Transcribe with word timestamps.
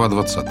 Глава 0.00 0.14
20. 0.14 0.46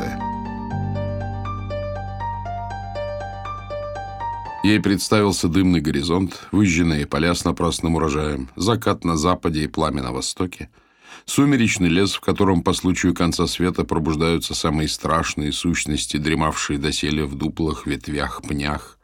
Ей 4.64 4.80
представился 4.80 5.48
дымный 5.48 5.82
горизонт, 5.82 6.48
выжженные 6.52 7.07
поля 7.07 7.34
с 7.34 7.44
напрасным 7.46 7.96
урожаем, 7.96 8.50
закат 8.56 9.04
на 9.04 9.18
западе 9.18 9.64
и 9.64 9.68
пламя 9.68 10.04
на 10.04 10.12
востоке, 10.12 10.70
сумеречный 11.26 11.90
лес, 11.90 12.14
в 12.14 12.21
котором 12.21 12.62
по 12.62 12.74
случаю 12.74 13.16
конца 13.16 13.48
света 13.48 13.86
пробуждаются 13.86 14.54
самые 14.54 14.88
страшные 14.88 15.52
сущности, 15.52 16.18
дремавшие 16.18 16.78
доселе 16.78 17.26
в 17.26 17.34
дуплах, 17.34 17.88
ветвях, 17.88 18.43
пнях, 18.43 19.00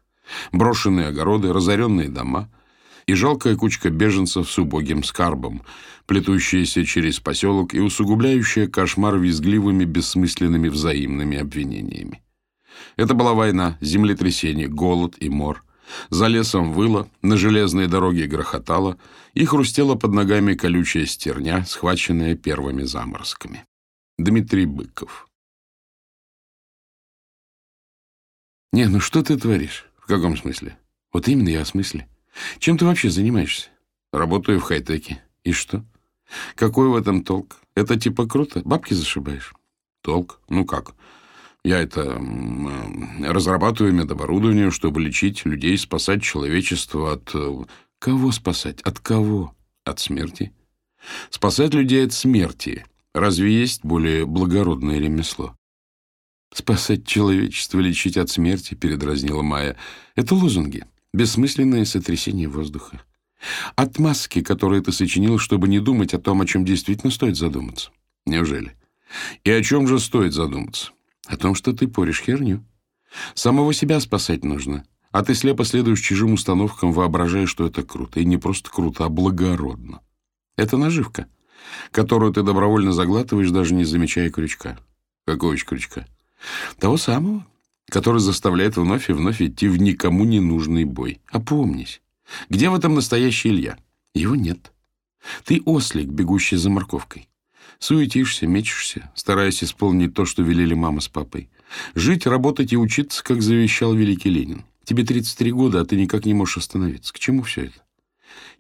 брошенные 0.51 1.07
огороды, 1.07 1.53
разоренные 1.53 2.09
дома— 2.09 2.51
и 3.05 3.13
жалкая 3.13 3.55
кучка 3.55 3.89
беженцев 3.89 4.49
с 4.49 4.57
убогим 4.57 5.03
скарбом, 5.03 5.61
плетущаяся 6.05 6.85
через 6.85 7.19
поселок 7.19 7.73
и 7.73 7.79
усугубляющая 7.79 8.67
кошмар 8.67 9.17
визгливыми 9.17 9.85
бессмысленными 9.85 10.69
взаимными 10.69 11.37
обвинениями. 11.37 12.23
Это 12.95 13.13
была 13.13 13.33
война, 13.33 13.77
землетрясение, 13.81 14.67
голод 14.67 15.15
и 15.19 15.29
мор. 15.29 15.63
За 16.09 16.27
лесом 16.27 16.73
выло, 16.73 17.07
на 17.21 17.37
железной 17.37 17.87
дороге 17.87 18.25
грохотало, 18.27 18.97
и 19.33 19.45
хрустела 19.45 19.95
под 19.95 20.13
ногами 20.13 20.55
колючая 20.55 21.05
стерня, 21.05 21.63
схваченная 21.65 22.35
первыми 22.35 22.83
заморозками. 22.83 23.65
Дмитрий 24.17 24.65
Быков 24.65 25.27
«Не, 28.75 28.89
ну 28.89 28.99
что 28.99 29.23
ты 29.23 29.37
творишь? 29.37 29.85
В 29.97 30.05
каком 30.05 30.35
смысле?» 30.35 30.77
«Вот 31.13 31.29
именно 31.29 31.47
я 31.47 31.61
о 31.61 31.65
смысле. 31.65 32.09
Чем 32.59 32.77
ты 32.77 32.83
вообще 32.83 33.09
занимаешься? 33.09 33.69
Работаю 34.11 34.59
в 34.59 34.63
хай-теке. 34.63 35.23
И 35.45 35.53
что? 35.53 35.85
Какой 36.55 36.87
в 36.87 36.95
этом 36.95 37.23
толк? 37.23 37.57
Это 37.75 37.99
типа 37.99 38.27
круто? 38.27 38.61
Бабки 38.65 38.93
зашибаешь? 38.93 39.53
Толк? 40.01 40.39
Ну 40.49 40.65
как? 40.65 40.95
Я 41.63 41.79
это 41.79 42.21
разрабатываю 43.23 43.93
медоборудование, 43.93 44.69
чтобы 44.69 45.01
лечить 45.01 45.45
людей, 45.45 45.77
спасать 45.77 46.21
человечество 46.21 47.13
от... 47.13 47.31
Э, 47.33 47.63
кого 47.97 48.31
спасать? 48.31 48.81
От 48.81 48.99
кого? 48.99 49.55
От 49.83 49.99
смерти. 49.99 50.53
Спасать 51.31 51.73
людей 51.73 52.05
от 52.05 52.13
смерти. 52.13 52.85
Разве 53.15 53.51
есть 53.51 53.83
более 53.83 54.25
благородное 54.25 54.99
ремесло? 54.99 55.55
Спасать 56.53 57.05
человечество, 57.05 57.79
лечить 57.79 58.17
от 58.17 58.29
смерти, 58.29 58.75
передразнила 58.75 59.41
Майя. 59.41 59.75
Это 60.15 60.35
лозунги. 60.35 60.85
Бессмысленное 61.13 61.85
сотрясение 61.85 62.47
воздуха. 62.47 63.01
Отмазки, 63.75 64.41
которые 64.41 64.81
ты 64.81 64.91
сочинил, 64.91 65.37
чтобы 65.37 65.67
не 65.67 65.79
думать 65.79 66.13
о 66.13 66.19
том, 66.19 66.41
о 66.41 66.45
чем 66.45 66.65
действительно 66.65 67.11
стоит 67.11 67.37
задуматься. 67.37 67.91
Неужели? 68.25 68.75
И 69.43 69.51
о 69.51 69.61
чем 69.63 69.87
же 69.87 69.99
стоит 69.99 70.33
задуматься? 70.33 70.91
О 71.27 71.37
том, 71.37 71.55
что 71.55 71.73
ты 71.73 71.87
поришь 71.87 72.21
херню. 72.21 72.63
Самого 73.33 73.73
себя 73.73 73.99
спасать 73.99 74.43
нужно. 74.43 74.85
А 75.11 75.23
ты 75.23 75.33
слепо 75.33 75.63
следуешь 75.63 76.01
чужим 76.01 76.33
установкам, 76.33 76.91
воображая, 76.91 77.45
что 77.45 77.65
это 77.65 77.83
круто. 77.83 78.19
И 78.19 78.25
не 78.25 78.37
просто 78.37 78.69
круто, 78.69 79.05
а 79.05 79.09
благородно. 79.09 80.01
Это 80.57 80.77
наживка, 80.77 81.27
которую 81.91 82.33
ты 82.33 82.43
добровольно 82.43 82.91
заглатываешь, 82.91 83.51
даже 83.51 83.73
не 83.73 83.85
замечая 83.85 84.29
крючка. 84.29 84.77
Какого 85.25 85.55
крючка? 85.55 86.05
Того 86.79 86.97
самого, 86.97 87.45
который 87.89 88.19
заставляет 88.19 88.77
вновь 88.77 89.09
и 89.09 89.13
вновь 89.13 89.41
идти 89.41 89.67
в 89.67 89.77
никому 89.77 90.25
не 90.25 90.39
нужный 90.39 90.83
бой. 90.83 91.21
Опомнись. 91.29 92.01
Где 92.49 92.69
в 92.69 92.75
этом 92.75 92.95
настоящий 92.95 93.49
Илья? 93.49 93.77
Его 94.13 94.35
нет. 94.35 94.71
Ты 95.43 95.61
ослик, 95.65 96.07
бегущий 96.07 96.57
за 96.57 96.69
морковкой. 96.69 97.27
Суетишься, 97.79 98.47
мечешься, 98.47 99.11
стараясь 99.15 99.63
исполнить 99.63 100.13
то, 100.13 100.25
что 100.25 100.43
велели 100.43 100.73
мама 100.73 101.01
с 101.01 101.07
папой. 101.07 101.49
Жить, 101.93 102.25
работать 102.25 102.73
и 102.73 102.77
учиться, 102.77 103.23
как 103.23 103.41
завещал 103.41 103.93
великий 103.93 104.29
Ленин. 104.29 104.63
Тебе 104.85 105.03
33 105.03 105.51
года, 105.51 105.81
а 105.81 105.85
ты 105.85 105.95
никак 105.95 106.25
не 106.25 106.33
можешь 106.33 106.57
остановиться. 106.57 107.13
К 107.13 107.19
чему 107.19 107.43
все 107.43 107.65
это? 107.65 107.83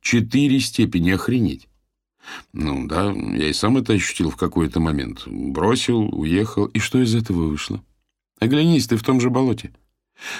Четыре 0.01 0.59
степени, 0.59 1.11
охренеть. 1.11 1.67
Ну 2.51 2.87
да, 2.87 3.11
я 3.11 3.49
и 3.49 3.53
сам 3.53 3.77
это 3.77 3.93
ощутил 3.93 4.31
в 4.31 4.35
какой-то 4.35 4.79
момент. 4.79 5.23
Бросил, 5.27 6.09
уехал. 6.13 6.65
И 6.65 6.79
что 6.79 7.01
из 7.01 7.13
этого 7.13 7.47
вышло? 7.47 7.83
Оглянись, 8.39 8.87
ты 8.87 8.97
в 8.97 9.03
том 9.03 9.21
же 9.21 9.29
болоте. 9.29 9.71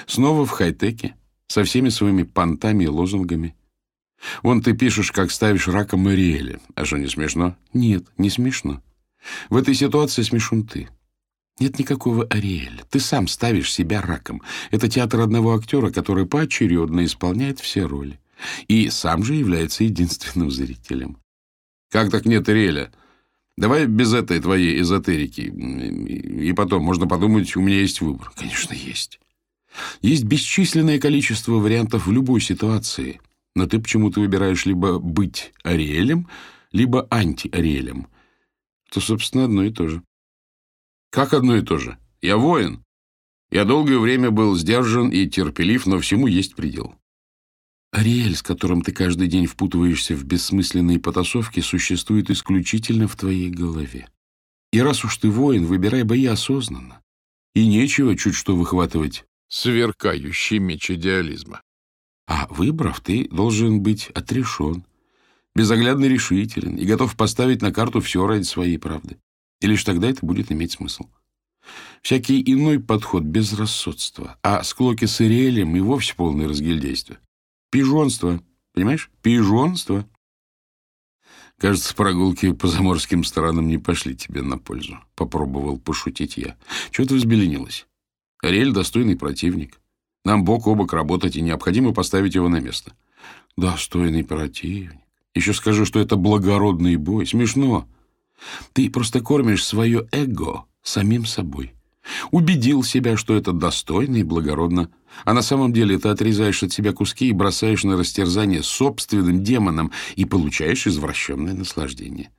Снова 0.06 0.44
в 0.44 0.50
хай-теке, 0.50 1.14
со 1.48 1.64
всеми 1.64 1.88
своими 1.88 2.22
понтами 2.22 2.84
и 2.84 2.88
лозунгами. 2.88 3.54
Вон 4.42 4.62
ты 4.62 4.72
пишешь, 4.74 5.12
как 5.12 5.30
ставишь 5.30 5.68
раком 5.68 6.00
Мариэля. 6.00 6.60
А 6.74 6.84
что, 6.84 6.96
не 6.96 7.08
смешно? 7.08 7.56
Нет, 7.72 8.04
не 8.18 8.30
смешно. 8.30 8.82
В 9.50 9.56
этой 9.56 9.74
ситуации 9.74 10.22
смешун 10.22 10.66
ты. 10.66 10.88
Нет 11.58 11.78
никакого 11.78 12.24
Ариэля. 12.24 12.84
Ты 12.90 13.00
сам 13.00 13.28
ставишь 13.28 13.72
себя 13.72 14.02
раком. 14.02 14.42
Это 14.70 14.88
театр 14.88 15.20
одного 15.20 15.54
актера, 15.54 15.90
который 15.90 16.26
поочередно 16.26 17.04
исполняет 17.04 17.60
все 17.60 17.84
роли. 17.84 18.20
И 18.68 18.90
сам 18.90 19.22
же 19.24 19.34
является 19.34 19.84
единственным 19.84 20.50
зрителем. 20.50 21.18
Как 21.90 22.10
так 22.10 22.26
нет 22.26 22.48
Ариэля? 22.48 22.92
Давай 23.56 23.86
без 23.86 24.12
этой 24.12 24.38
твоей 24.38 24.80
эзотерики. 24.82 25.40
И 25.40 26.52
потом, 26.52 26.82
можно 26.82 27.06
подумать, 27.06 27.56
у 27.56 27.62
меня 27.62 27.80
есть 27.80 28.02
выбор. 28.02 28.30
Конечно, 28.36 28.74
есть. 28.74 29.18
Есть 30.02 30.24
бесчисленное 30.24 30.98
количество 30.98 31.52
вариантов 31.52 32.06
в 32.06 32.12
любой 32.12 32.40
ситуации. 32.40 33.20
Но 33.54 33.66
ты 33.66 33.78
почему-то 33.78 34.20
выбираешь 34.20 34.66
либо 34.66 34.98
быть 34.98 35.52
Ариэлем, 35.62 36.28
либо 36.72 37.06
анти-Ариэлем. 37.10 38.08
То, 38.90 39.00
собственно, 39.00 39.44
одно 39.44 39.64
и 39.64 39.70
то 39.70 39.88
же. 39.88 40.02
Как 41.10 41.32
одно 41.32 41.56
и 41.56 41.62
то 41.62 41.78
же? 41.78 41.98
Я 42.20 42.36
воин. 42.36 42.84
Я 43.50 43.64
долгое 43.64 43.98
время 43.98 44.30
был 44.30 44.56
сдержан 44.56 45.08
и 45.10 45.26
терпелив, 45.26 45.86
но 45.86 45.98
всему 46.00 46.26
есть 46.26 46.54
предел. 46.54 46.94
Ариэль, 47.92 48.36
с 48.36 48.42
которым 48.42 48.82
ты 48.82 48.92
каждый 48.92 49.28
день 49.28 49.46
впутываешься 49.46 50.14
в 50.14 50.24
бессмысленные 50.24 50.98
потасовки, 50.98 51.60
существует 51.60 52.30
исключительно 52.30 53.08
в 53.08 53.16
твоей 53.16 53.48
голове. 53.48 54.08
И 54.72 54.80
раз 54.80 55.04
уж 55.04 55.16
ты 55.16 55.30
воин, 55.30 55.64
выбирай 55.64 56.02
бои 56.02 56.26
осознанно. 56.26 57.00
И 57.54 57.66
нечего 57.66 58.16
чуть 58.16 58.34
что 58.34 58.54
выхватывать 58.54 59.24
сверкающий 59.48 60.58
меч 60.58 60.90
идеализма. 60.90 61.62
А 62.26 62.46
выбрав, 62.50 63.00
ты 63.00 63.28
должен 63.28 63.82
быть 63.82 64.10
отрешен, 64.10 64.84
безоглядно 65.54 66.06
решителен 66.06 66.76
и 66.76 66.84
готов 66.84 67.16
поставить 67.16 67.62
на 67.62 67.72
карту 67.72 68.00
все 68.00 68.26
ради 68.26 68.42
своей 68.42 68.78
правды. 68.78 69.18
И 69.60 69.66
лишь 69.66 69.84
тогда 69.84 70.08
это 70.08 70.24
будет 70.26 70.52
иметь 70.52 70.72
смысл. 70.72 71.08
Всякий 72.02 72.42
иной 72.52 72.78
подход— 72.78 73.22
безрассудство, 73.24 74.38
а 74.42 74.62
склоки 74.62 75.06
с 75.06 75.20
Ириэлем 75.20 75.74
и 75.76 75.80
вовсе 75.80 76.14
полное 76.14 76.48
разгильдейство. 76.48 77.18
Пижонство. 77.70 78.42
Понимаешь? 78.72 79.10
Пижонство. 79.22 80.08
Кажется, 81.58 81.94
прогулки 81.94 82.52
по 82.52 82.68
заморским 82.68 83.24
странам 83.24 83.66
не 83.68 83.78
пошли 83.78 84.14
тебе 84.14 84.42
на 84.42 84.58
пользу. 84.58 84.98
Попробовал 85.14 85.78
пошутить 85.78 86.36
я. 86.36 86.56
Чего 86.90 87.06
ты 87.06 87.14
взбеленилась? 87.14 87.86
Ариэль— 88.46 88.72
достойный 88.72 89.16
противник. 89.16 89.80
Нам 90.24 90.44
бок 90.44 90.66
о 90.66 90.74
бок 90.74 90.92
работать, 90.92 91.36
и 91.36 91.42
необходимо 91.42 91.92
поставить 91.92 92.34
его 92.34 92.48
на 92.48 92.60
место. 92.60 92.92
Достойный 93.56 94.24
противник. 94.24 95.00
Еще 95.34 95.52
скажу, 95.52 95.84
что 95.84 96.00
это 96.00 96.16
благородный 96.16 96.96
бой. 96.96 97.26
Смешно. 97.26 97.86
Ты 98.72 98.90
просто 98.90 99.20
кормишь 99.20 99.64
свое 99.64 100.08
эго 100.12 100.64
самим 100.82 101.26
собой. 101.26 101.74
Убедил 102.30 102.82
себя, 102.82 103.16
что 103.16 103.36
это 103.36 103.52
достойно 103.52 104.16
и 104.16 104.22
благородно, 104.22 104.90
а 105.24 105.32
на 105.32 105.42
самом 105.42 105.72
деле 105.72 105.98
ты 105.98 106.08
отрезаешь 106.08 106.62
от 106.62 106.72
себя 106.72 106.92
куски 106.92 107.28
и 107.28 107.32
бросаешь 107.32 107.84
на 107.84 107.96
растерзание 107.96 108.62
собственным 108.62 109.42
демонам 109.42 109.92
и 110.14 110.24
получаешь 110.24 110.86
извращенное 110.86 111.54
наслаждение. 111.54 112.30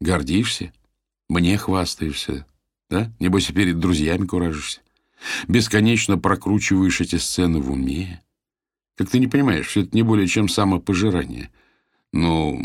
Гордишься? 0.00 0.72
Мне 1.28 1.56
хвастаешься, 1.56 2.46
да? 2.90 3.12
Небось, 3.18 3.50
и 3.50 3.52
перед 3.52 3.78
друзьями 3.78 4.26
куражишься. 4.26 4.80
Бесконечно 5.46 6.18
прокручиваешь 6.18 7.00
эти 7.00 7.16
сцены 7.16 7.60
в 7.60 7.70
уме. 7.70 8.22
Как 8.96 9.10
ты 9.10 9.18
не 9.18 9.26
понимаешь, 9.26 9.66
все 9.66 9.82
это 9.82 9.96
не 9.96 10.02
более 10.02 10.26
чем 10.26 10.48
самопожирание. 10.48 11.50
Ну... 12.12 12.60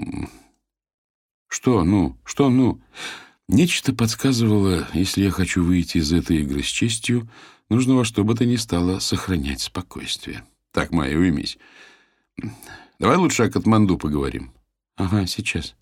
Что 1.48 1.84
ну? 1.84 2.18
Что 2.26 2.50
ну? 2.50 2.82
Нечто 3.48 3.94
подсказывало, 3.94 4.88
если 4.94 5.24
я 5.24 5.30
хочу 5.30 5.64
выйти 5.64 6.00
из 6.00 6.12
этой 6.12 6.42
игры 6.42 6.64
с 6.64 6.68
честью, 6.68 7.30
нужно 7.70 7.94
во 7.96 8.06
что 8.06 8.24
бы 8.24 8.34
то 8.34 8.46
ни 8.46 8.56
стало 8.56 8.98
сохранять 9.00 9.62
спокойствие. 9.62 10.44
Так, 10.72 10.92
Майя, 10.92 11.16
уймись. 11.18 11.60
Давай 12.98 13.18
лучше 13.18 13.44
о 13.44 13.52
Катманду 13.52 13.98
поговорим. 13.98 14.52
Ага, 14.96 15.28
сейчас. 15.28 15.76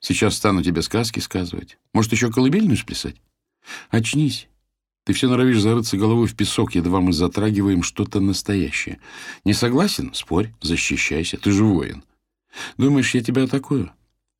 Сейчас 0.00 0.36
стану 0.36 0.62
тебе 0.62 0.82
сказки 0.82 1.20
сказывать. 1.20 1.78
Может, 1.94 2.12
еще 2.12 2.30
колыбельную 2.30 2.76
сплясать? 2.76 3.16
Очнись. 3.88 4.48
Ты 5.04 5.14
все 5.14 5.28
норовишь 5.28 5.60
зарыться 5.60 5.96
головой 5.96 6.28
в 6.28 6.36
песок, 6.36 6.74
едва 6.74 7.00
мы 7.00 7.12
затрагиваем 7.12 7.82
что-то 7.82 8.20
настоящее. 8.20 9.00
Не 9.44 9.52
согласен? 9.52 10.14
Спорь, 10.14 10.52
защищайся. 10.60 11.38
Ты 11.38 11.50
же 11.50 11.64
воин. 11.64 12.04
Думаешь, 12.76 13.14
я 13.14 13.22
тебя 13.22 13.44
атакую? 13.44 13.90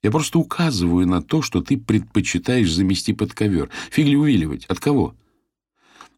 Я 0.03 0.11
просто 0.11 0.39
указываю 0.39 1.07
на 1.07 1.23
то, 1.23 1.43
что 1.43 1.63
ты 1.63 1.77
предпочитаешь 1.77 2.73
замести 2.73 3.13
под 3.13 3.35
ковер. 3.35 3.71
Фигли 3.91 4.15
увиливать. 4.15 4.67
От 4.67 4.79
кого? 4.79 5.15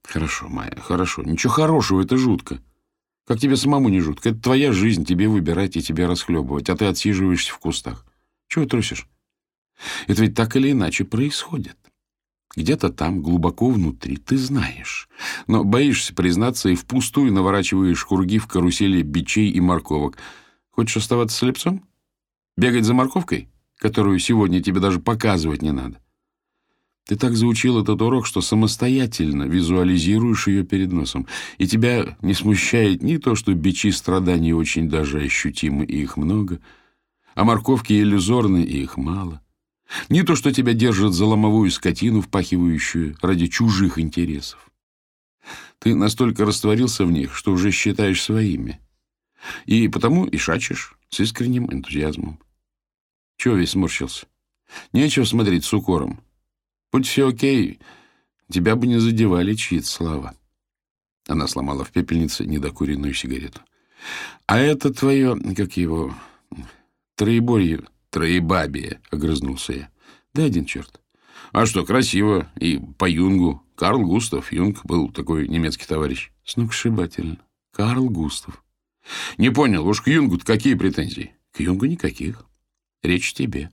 Хорошо, 0.02 0.48
Майя, 0.48 0.76
хорошо. 0.76 1.22
Ничего 1.22 1.52
хорошего, 1.52 2.02
это 2.02 2.18
жутко. 2.18 2.60
Как 3.26 3.38
тебе 3.38 3.56
самому 3.56 3.88
не 3.88 4.00
жутко? 4.00 4.30
Это 4.30 4.40
твоя 4.40 4.72
жизнь, 4.72 5.06
тебе 5.06 5.28
выбирать 5.28 5.76
и 5.76 5.82
тебе 5.82 6.06
расхлебывать, 6.06 6.68
а 6.68 6.76
ты 6.76 6.84
отсиживаешься 6.84 7.52
в 7.52 7.58
кустах. 7.58 8.04
Чего 8.48 8.66
трусишь? 8.66 9.06
Это 10.06 10.20
ведь 10.22 10.34
так 10.34 10.56
или 10.56 10.72
иначе 10.72 11.04
происходит. 11.04 11.76
Где-то 12.56 12.90
там, 12.90 13.20
глубоко 13.20 13.68
внутри, 13.68 14.16
ты 14.16 14.36
знаешь. 14.36 15.08
Но 15.46 15.64
боишься 15.64 16.14
признаться 16.14 16.68
и 16.68 16.76
впустую 16.76 17.32
наворачиваешь 17.32 18.04
круги 18.04 18.38
в 18.38 18.46
карусели 18.46 19.02
бичей 19.02 19.50
и 19.50 19.60
морковок. 19.60 20.18
Хочешь 20.70 20.98
оставаться 20.98 21.36
слепцом? 21.36 21.84
Бегать 22.56 22.84
за 22.84 22.94
морковкой, 22.94 23.48
которую 23.78 24.18
сегодня 24.20 24.62
тебе 24.62 24.80
даже 24.80 25.00
показывать 25.00 25.62
не 25.62 25.72
надо? 25.72 26.00
Ты 27.06 27.16
так 27.16 27.36
заучил 27.36 27.82
этот 27.82 28.00
урок, 28.00 28.26
что 28.26 28.40
самостоятельно 28.40 29.42
визуализируешь 29.44 30.46
ее 30.46 30.64
перед 30.64 30.90
носом, 30.90 31.26
и 31.58 31.66
тебя 31.66 32.16
не 32.22 32.32
смущает 32.32 33.02
ни 33.02 33.18
то, 33.18 33.34
что 33.34 33.52
бичи 33.52 33.90
страданий 33.90 34.54
очень 34.54 34.88
даже 34.88 35.20
ощутимы, 35.20 35.84
и 35.84 36.00
их 36.00 36.16
много, 36.16 36.60
а 37.34 37.44
морковки 37.44 37.92
иллюзорны, 37.92 38.62
и 38.62 38.82
их 38.82 38.96
мало. 38.96 39.42
Не 40.08 40.22
то, 40.22 40.34
что 40.34 40.52
тебя 40.52 40.72
держат 40.72 41.12
за 41.12 41.26
ломовую 41.26 41.70
скотину, 41.70 42.20
впахивающую 42.20 43.16
ради 43.20 43.46
чужих 43.46 43.98
интересов. 43.98 44.70
Ты 45.78 45.94
настолько 45.94 46.44
растворился 46.44 47.04
в 47.04 47.12
них, 47.12 47.34
что 47.34 47.52
уже 47.52 47.70
считаешь 47.70 48.22
своими. 48.22 48.80
И 49.66 49.88
потому 49.88 50.24
и 50.24 50.38
шачешь 50.38 50.96
с 51.10 51.20
искренним 51.20 51.70
энтузиазмом. 51.70 52.40
Чего 53.36 53.56
весь 53.56 53.70
сморщился? 53.70 54.26
Нечего 54.92 55.24
смотреть 55.24 55.64
с 55.64 55.72
укором. 55.74 56.20
Будь 56.90 57.06
все 57.06 57.28
окей, 57.28 57.80
тебя 58.50 58.76
бы 58.76 58.86
не 58.86 58.98
задевали 58.98 59.54
чьи-то 59.54 59.86
слова. 59.86 60.34
Она 61.26 61.46
сломала 61.46 61.84
в 61.84 61.90
пепельнице 61.90 62.46
недокуренную 62.46 63.14
сигарету. 63.14 63.60
А 64.46 64.58
это 64.58 64.92
твое, 64.92 65.36
как 65.56 65.76
его, 65.76 66.14
троеборье, 67.16 67.82
троебабие, 68.14 69.00
огрызнулся 69.10 69.72
я. 69.72 69.90
Да 70.34 70.44
один 70.44 70.66
черт. 70.66 71.00
А 71.50 71.66
что, 71.66 71.84
красиво. 71.84 72.48
И 72.60 72.80
по 72.96 73.10
Юнгу. 73.10 73.60
Карл 73.74 74.06
Густав 74.06 74.52
Юнг 74.52 74.86
был 74.86 75.10
такой 75.10 75.48
немецкий 75.48 75.84
товарищ. 75.84 76.30
Сногсшибательно. 76.44 77.38
Карл 77.72 78.08
Густав. 78.08 78.62
Не 79.36 79.50
понял, 79.50 79.84
уж 79.86 80.00
к 80.00 80.06
юнгу 80.06 80.38
какие 80.38 80.74
претензии? 80.74 81.34
К 81.50 81.58
Юнгу 81.58 81.86
никаких. 81.86 82.46
Речь 83.02 83.34
тебе. 83.34 83.70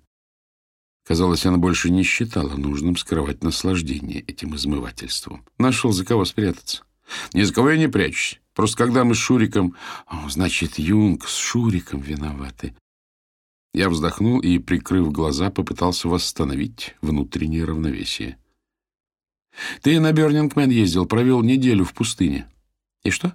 Казалось, 1.05 1.45
она 1.45 1.57
больше 1.57 1.91
не 1.91 2.01
считала 2.01 2.55
нужным 2.57 2.97
скрывать 2.97 3.43
наслаждение 3.43 4.21
этим 4.21 4.55
измывательством. 4.55 5.45
Нашел 5.59 5.91
за 5.91 6.03
кого 6.03 6.25
спрятаться. 6.25 6.83
Ни 7.33 7.43
за 7.43 7.53
кого 7.53 7.69
я 7.69 7.77
не 7.77 7.87
прячусь. 7.87 8.41
Просто 8.55 8.75
когда 8.75 9.03
мы 9.03 9.13
с 9.13 9.19
Шуриком... 9.19 9.75
Значит, 10.29 10.79
Юнг 10.79 11.27
с 11.27 11.37
Шуриком 11.37 12.01
виноваты. 12.01 12.75
Я 13.73 13.89
вздохнул 13.89 14.39
и, 14.39 14.59
прикрыв 14.59 15.11
глаза, 15.11 15.49
попытался 15.49 16.09
восстановить 16.09 16.95
внутреннее 17.01 17.63
равновесие. 17.63 18.37
Ты 19.81 19.99
на 19.99 20.11
Бёрнингмен 20.11 20.69
ездил, 20.69 21.05
провел 21.05 21.41
неделю 21.41 21.85
в 21.85 21.93
пустыне. 21.93 22.47
И 23.03 23.11
что? 23.11 23.33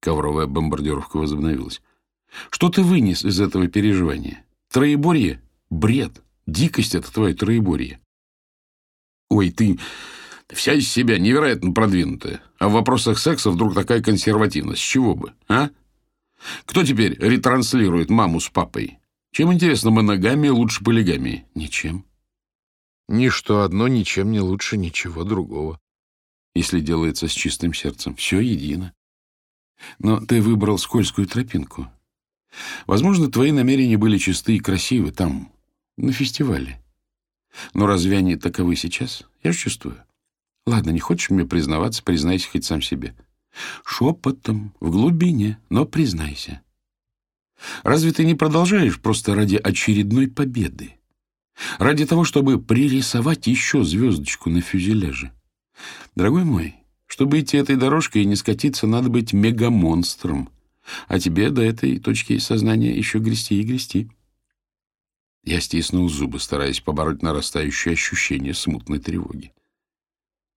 Ковровая 0.00 0.46
бомбардировка 0.46 1.16
возобновилась. 1.16 1.82
Что 2.50 2.68
ты 2.68 2.82
вынес 2.82 3.24
из 3.24 3.40
этого 3.40 3.68
переживания? 3.68 4.44
Троеборье? 4.70 5.40
Бред. 5.70 6.22
Дикость— 6.46 6.94
это 6.96 7.12
твое 7.12 7.34
троеборье. 7.34 8.00
Ой, 9.30 9.50
ты 9.50 9.78
вся 10.48 10.74
из 10.74 10.88
себя 10.88 11.18
невероятно 11.18 11.72
продвинутая. 11.72 12.40
А 12.58 12.68
в 12.68 12.72
вопросах 12.72 13.18
секса 13.18 13.50
вдруг 13.50 13.74
такая 13.74 14.02
консервативность. 14.02 14.82
С 14.82 14.84
чего 14.84 15.14
бы, 15.14 15.32
а? 15.48 15.70
Кто 16.66 16.84
теперь 16.84 17.16
ретранслирует 17.18 18.10
маму 18.10 18.40
с 18.40 18.48
папой? 18.48 18.98
Чем, 19.34 19.52
интересно, 19.52 19.90
моногамия 19.90 20.52
лучше 20.52 20.84
полигамии? 20.84 21.44
Ничем. 21.56 22.06
Ничто 23.08 23.62
одно 23.62 23.88
ничем 23.88 24.30
не 24.30 24.38
лучше 24.38 24.76
ничего 24.76 25.24
другого. 25.24 25.80
Если 26.54 26.78
делается 26.78 27.26
с 27.26 27.32
чистым 27.32 27.74
сердцем, 27.74 28.14
все 28.14 28.38
едино. 28.38 28.94
Но 29.98 30.20
ты 30.20 30.40
выбрал 30.40 30.78
скользкую 30.78 31.26
тропинку. 31.26 31.90
Возможно, 32.86 33.28
твои 33.28 33.50
намерения 33.50 33.98
были 33.98 34.18
чисты 34.18 34.54
и 34.54 34.60
красивы 34.60 35.10
там, 35.10 35.50
на 35.96 36.12
фестивале. 36.12 36.80
Но 37.74 37.88
разве 37.88 38.18
они 38.18 38.36
таковы 38.36 38.76
сейчас? 38.76 39.24
Я 39.42 39.50
же 39.50 39.58
чувствую. 39.58 40.00
Ладно, 40.64 40.90
не 40.90 41.00
хочешь 41.00 41.30
мне 41.30 41.44
признаваться, 41.44 42.04
признайся 42.04 42.48
хоть 42.48 42.66
сам 42.66 42.80
себе. 42.80 43.16
Шепотом, 43.84 44.72
в 44.78 44.92
глубине, 44.92 45.58
но 45.70 45.86
признайся. 45.86 46.62
Разве 47.82 48.12
ты 48.12 48.24
не 48.24 48.34
продолжаешь 48.34 49.00
просто 49.00 49.34
ради 49.34 49.56
очередной 49.56 50.28
победы? 50.28 50.94
Ради 51.78 52.04
того, 52.04 52.24
чтобы 52.24 52.60
пририсовать 52.60 53.46
еще 53.46 53.84
звездочку 53.84 54.50
на 54.50 54.60
фюзеляже? 54.60 55.32
Дорогой 56.14 56.44
мой, 56.44 56.74
чтобы 57.06 57.40
идти 57.40 57.56
этой 57.56 57.76
дорожкой 57.76 58.22
и 58.22 58.26
не 58.26 58.36
скатиться, 58.36 58.86
надо 58.86 59.08
быть 59.08 59.32
мегамонстром. 59.32 60.48
А 61.08 61.18
тебе 61.18 61.50
до 61.50 61.62
этой 61.62 61.98
точки 61.98 62.38
сознания 62.38 62.94
еще 62.96 63.18
грести 63.18 63.60
и 63.60 63.64
грести. 63.64 64.10
Я 65.44 65.60
стиснул 65.60 66.08
зубы, 66.08 66.40
стараясь 66.40 66.80
побороть 66.80 67.22
нарастающее 67.22 67.92
ощущение 67.92 68.54
смутной 68.54 68.98
тревоги. 68.98 69.52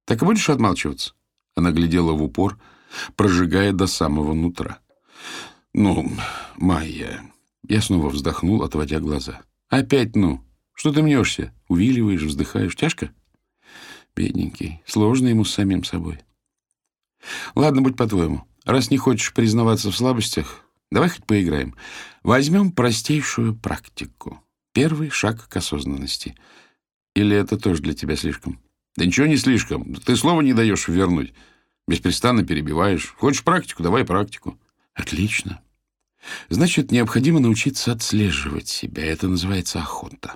«Так 0.05 0.21
и 0.21 0.25
будешь 0.25 0.49
отмалчиваться?» 0.49 1.13
Она 1.55 1.71
глядела 1.71 2.13
в 2.13 2.23
упор, 2.23 2.57
прожигая 3.15 3.73
до 3.73 3.87
самого 3.87 4.33
нутра. 4.33 4.79
«Ну, 5.73 6.09
Майя...» 6.55 7.21
Я 7.67 7.81
снова 7.81 8.09
вздохнул, 8.09 8.63
отводя 8.63 8.99
глаза. 8.99 9.41
«Опять 9.67 10.15
ну? 10.15 10.41
Что 10.73 10.93
ты 10.93 11.01
мнешься? 11.01 11.53
Увиливаешь, 11.67 12.23
вздыхаешь. 12.23 12.75
Тяжко?» 12.75 13.11
«Бедненький. 14.15 14.81
Сложно 14.85 15.27
ему 15.27 15.43
с 15.43 15.53
самим 15.53 15.83
собой». 15.83 16.19
«Ладно, 17.55 17.81
будь 17.81 17.97
по-твоему. 17.97 18.43
Раз 18.63 18.89
не 18.89 18.97
хочешь 18.97 19.33
признаваться 19.33 19.91
в 19.91 19.97
слабостях, 19.97 20.63
давай 20.91 21.09
хоть 21.09 21.25
поиграем. 21.25 21.75
Возьмем 22.23 22.71
простейшую 22.71 23.55
практику». 23.55 24.41
Первый 24.77 25.09
шаг 25.09 25.49
к 25.49 25.57
осознанности. 25.57 26.35
Или 27.15 27.35
это 27.35 27.57
тоже 27.57 27.81
для 27.81 27.95
тебя 27.95 28.15
слишком? 28.15 28.61
Да 28.95 29.07
ничего 29.07 29.25
не 29.25 29.37
слишком. 29.37 29.95
Ты 29.95 30.15
слова 30.15 30.41
не 30.41 30.53
даешь 30.53 30.87
вернуть. 30.87 31.33
Беспрестанно 31.87 32.45
перебиваешь. 32.45 33.15
Хочешь 33.17 33.43
практику? 33.43 33.81
Давай 33.81 34.05
практику. 34.05 34.59
Отлично. 34.97 35.61
Значит, 36.49 36.91
необходимо 36.91 37.39
научиться 37.39 37.91
отслеживать 37.91 38.67
себя. 38.67 39.05
Это 39.05 39.27
называется 39.27 39.79
охота. 39.79 40.35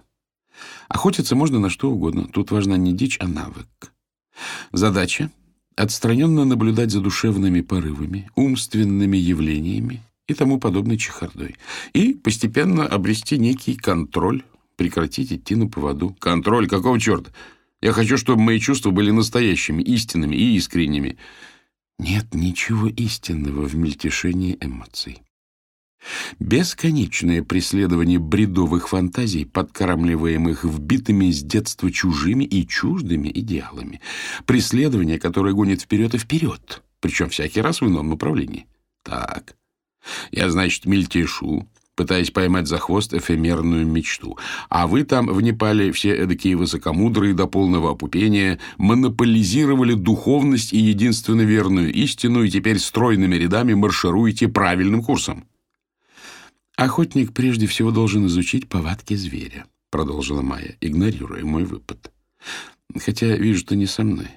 Охотиться 0.88 1.36
можно 1.36 1.60
на 1.60 1.70
что 1.70 1.90
угодно. 1.92 2.28
Тут 2.32 2.52
важна 2.52 2.78
не 2.78 2.94
дичь, 2.94 3.18
а 3.20 3.28
навык. 3.28 3.92
Задача— 4.72 5.32
отстраненно 5.76 6.46
наблюдать 6.46 6.92
за 6.92 7.02
душевными 7.02 7.62
порывами, 7.62 8.30
умственными 8.36 9.18
явлениями 9.18 10.02
и 10.28 10.34
тому 10.36 10.60
подобной 10.60 10.98
чехардой. 10.98 11.56
И 11.94 12.14
постепенно 12.14 12.86
обрести 12.86 13.40
некий 13.40 13.76
контроль, 13.76 14.44
прекратить 14.78 15.34
идти 15.34 15.56
на 15.56 15.68
поводу. 15.68 16.16
Контроль? 16.20 16.70
Какого 16.70 17.00
черта? 17.00 17.32
Я 17.82 17.94
хочу, 17.94 18.16
чтобы 18.18 18.44
мои 18.44 18.60
чувства 18.60 18.92
были 18.92 19.10
настоящими, 19.10 19.82
истинными 19.82 20.36
и 20.36 20.56
искренними. 20.56 21.18
Нет 22.02 22.34
ничего 22.34 22.88
истинного 22.88 23.68
в 23.68 23.76
мельтешении 23.76 24.58
эмоций. 24.60 25.22
Бесконечное 26.40 27.44
преследование 27.44 28.18
бредовых 28.18 28.90
фантазий, 28.90 29.46
подкармливаемых 29.46 30.64
вбитыми 30.64 31.30
с 31.30 31.44
детства 31.44 31.92
чужими 31.92 32.44
и 32.44 32.68
чуждыми 32.68 33.30
идеалами. 33.30 34.02
Преследование, 34.48 35.20
которое 35.20 35.54
гонит 35.54 35.84
вперед 35.84 36.16
и 36.16 36.18
вперед, 36.18 36.82
причем 37.02 37.30
всякий 37.30 37.62
раз 37.62 37.82
в 37.82 37.88
ином 37.88 38.10
направлении. 38.10 38.66
Так, 39.04 39.56
я, 40.32 40.50
значит, 40.50 40.88
мельтешу, 40.88 41.70
пытаясь 42.02 42.32
поймать 42.32 42.68
за 42.68 42.80
хвост 42.80 43.14
эфемерную 43.14 43.86
мечту. 43.86 44.36
А 44.70 44.88
вы 44.88 45.04
там, 45.04 45.28
в 45.28 45.40
Непале, 45.40 45.92
все 45.92 46.16
эдакие 46.16 46.56
высокомудрые 46.56 47.36
до 47.36 47.46
полного 47.46 47.92
опупения, 47.92 48.58
монополизировали 48.80 49.94
духовность 49.94 50.74
и 50.74 50.80
единственно 50.80 51.42
верную 51.42 51.94
истину, 51.94 52.42
и 52.42 52.50
теперь 52.50 52.80
стройными 52.80 53.36
рядами 53.36 53.76
маршируете 53.76 54.48
правильным 54.48 55.04
курсом. 55.04 55.46
«Охотник 56.76 57.34
прежде 57.34 57.68
всего 57.68 57.92
должен 57.92 58.26
изучить 58.26 58.68
повадки 58.68 59.14
зверя»,— 59.14 59.68
продолжила 59.92 60.42
Майя, 60.42 60.76
игнорируя 60.82 61.46
мой 61.46 61.66
выпад. 61.66 62.12
«Хотя 62.98 63.28
вижу, 63.36 63.64
ты 63.64 63.76
не 63.76 63.86
со 63.86 64.04
мной. 64.04 64.30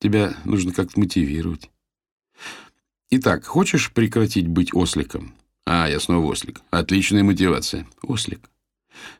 Тебя 0.00 0.34
нужно 0.44 0.72
как-то 0.72 0.98
мотивировать. 0.98 1.70
Итак, 3.10 3.44
хочешь 3.44 3.92
прекратить 3.92 4.48
быть 4.48 4.74
осликом? 4.74 5.34
А, 5.66 5.88
я 5.88 5.98
снова 5.98 6.26
ослик. 6.26 6.62
Отличная 6.70 7.24
мотивация. 7.24 7.86
Ослик. 8.02 8.48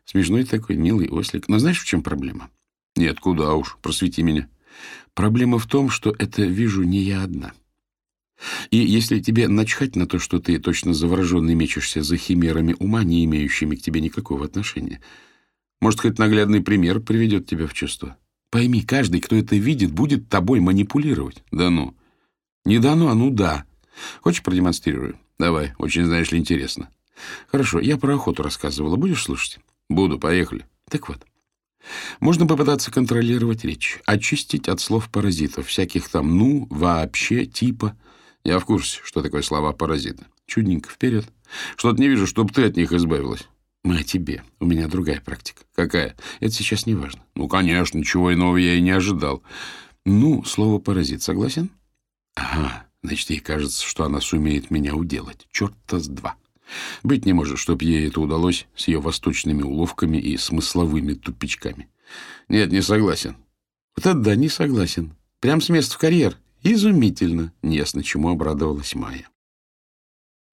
Смешной 0.05 0.45
такой, 0.45 0.77
милый 0.77 1.09
ослик. 1.09 1.49
Но 1.49 1.59
знаешь, 1.59 1.81
в 1.81 1.87
чем 1.87 2.03
проблема? 2.03 2.51
Нет, 2.95 3.19
куда 3.19 3.55
уж, 3.55 3.77
просвети 3.83 4.23
меня. 4.23 4.49
Проблема 5.13 5.59
в 5.59 5.67
том, 5.67 5.91
что 5.91 6.15
это 6.19 6.43
вижу 6.43 6.85
не 6.85 7.01
я 7.01 7.23
одна. 7.23 7.53
И 8.71 8.77
если 8.77 9.19
тебе 9.19 9.49
начхать 9.49 9.97
на 9.97 10.07
то, 10.07 10.19
что 10.19 10.39
ты 10.39 10.59
точно 10.59 10.95
завороженный 10.95 11.55
мечешься 11.55 12.03
за 12.03 12.17
химерами 12.17 12.77
ума, 12.79 13.03
не 13.03 13.25
имеющими 13.25 13.75
к 13.75 13.83
тебе 13.83 14.01
никакого 14.01 14.45
отношения, 14.45 15.01
может, 15.81 16.01
хоть 16.01 16.19
наглядный 16.19 16.63
пример 16.63 17.01
приведет 17.01 17.47
тебя 17.47 17.67
в 17.67 17.75
чувство. 17.75 18.17
Пойми, 18.51 18.83
каждый, 18.83 19.21
кто 19.21 19.37
это 19.37 19.57
видит, 19.57 19.93
будет 19.93 20.29
тобой 20.29 20.61
манипулировать. 20.61 21.43
Да 21.51 21.71
ну. 21.71 21.97
Не 22.65 22.79
да 22.79 22.95
ну, 22.95 23.09
а 23.09 23.15
ну 23.15 23.31
да. 23.31 23.65
Хочешь, 24.21 24.43
продемонстрирую? 24.43 25.19
Давай, 25.39 25.75
очень, 25.79 26.05
знаешь 26.05 26.31
ли, 26.31 26.39
интересно. 26.39 26.89
Хорошо, 27.49 27.81
я 27.81 27.97
про 27.97 28.15
охоту 28.15 28.43
рассказывала. 28.43 28.97
Будешь 28.97 29.23
слушать? 29.23 29.59
Буду, 29.89 30.19
поехали. 30.19 30.67
Так 30.89 31.09
вот. 31.09 31.25
Можно 32.21 32.47
попытаться 32.47 32.91
контролировать 32.91 33.65
речь, 33.65 34.01
очистить 34.07 34.69
от 34.69 34.81
слов 34.81 35.09
паразитов, 35.11 35.69
всяких 35.69 36.09
там 36.09 36.37
«ну», 36.37 36.67
«вообще», 36.71 37.47
«типа». 37.47 37.97
Я 38.45 38.59
в 38.59 38.65
курсе, 38.65 39.01
что 39.05 39.23
такое 39.23 39.43
слова 39.43 39.73
паразиты. 39.73 40.25
Чудненько, 40.47 40.91
вперед. 40.91 41.27
Что-то 41.77 42.01
не 42.01 42.09
вижу, 42.09 42.27
чтобы 42.27 42.53
ты 42.53 42.65
от 42.65 42.77
них 42.77 42.93
избавилась. 42.93 43.49
Мы 43.85 43.99
о 43.99 44.03
тебе. 44.05 44.43
У 44.59 44.67
меня 44.67 44.89
другая 44.89 45.21
практика. 45.21 45.63
Какая? 45.75 46.17
Это 46.41 46.53
сейчас 46.53 46.87
не 46.87 46.95
важно. 46.95 47.23
Ну, 47.35 47.49
конечно, 47.49 47.99
ничего 47.99 48.33
иного 48.33 48.57
я 48.57 48.75
и 48.75 48.81
не 48.81 48.91
ожидал. 48.91 49.43
Ну, 50.05 50.45
слово 50.45 50.79
«паразит» 50.79 51.23
согласен? 51.23 51.71
Ага, 52.35 52.86
значит, 53.07 53.31
ей 53.31 53.41
кажется, 53.41 53.85
что 53.85 54.05
она 54.05 54.21
сумеет 54.21 54.71
меня 54.71 54.95
уделать. 54.95 55.47
Черта 55.51 55.99
с 55.99 56.09
два. 56.09 56.37
Быть 57.03 57.27
не 57.27 57.33
может, 57.33 57.59
чтоб 57.59 57.81
ей 57.83 58.09
это 58.09 58.21
удалось 58.21 58.67
с 58.77 58.89
ее 58.89 59.01
восточными 59.01 59.63
уловками 59.63 60.19
и 60.19 60.37
смысловыми 60.37 61.15
тупичками. 61.15 61.89
Нет, 62.49 62.73
не 62.73 62.83
согласен. 62.83 63.37
Вот 63.97 64.07
это 64.07 64.19
да, 64.19 64.35
не 64.35 64.49
согласен. 64.49 65.15
Прям 65.41 65.61
с 65.61 65.69
места 65.69 65.95
в 65.95 65.99
карьер. 65.99 66.37
Изумительно. 66.63 67.53
Неясно, 67.63 68.03
чему 68.03 68.31
обрадовалась 68.31 68.95
Майя. 68.95 69.29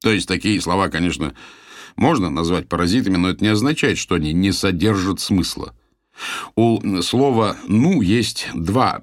То 0.02 0.12
есть 0.12 0.28
такие 0.28 0.60
слова, 0.62 0.90
конечно, 0.90 1.34
можно 1.96 2.30
назвать 2.30 2.68
паразитами, 2.68 3.18
но 3.18 3.30
это 3.30 3.44
не 3.44 3.50
означает, 3.50 3.98
что 3.98 4.16
они 4.16 4.34
не 4.34 4.52
содержат 4.52 5.20
смысла. 5.20 5.74
У 6.56 7.02
слова 7.02 7.58
«ну» 7.68 8.02
есть 8.02 8.48
два... 8.54 9.02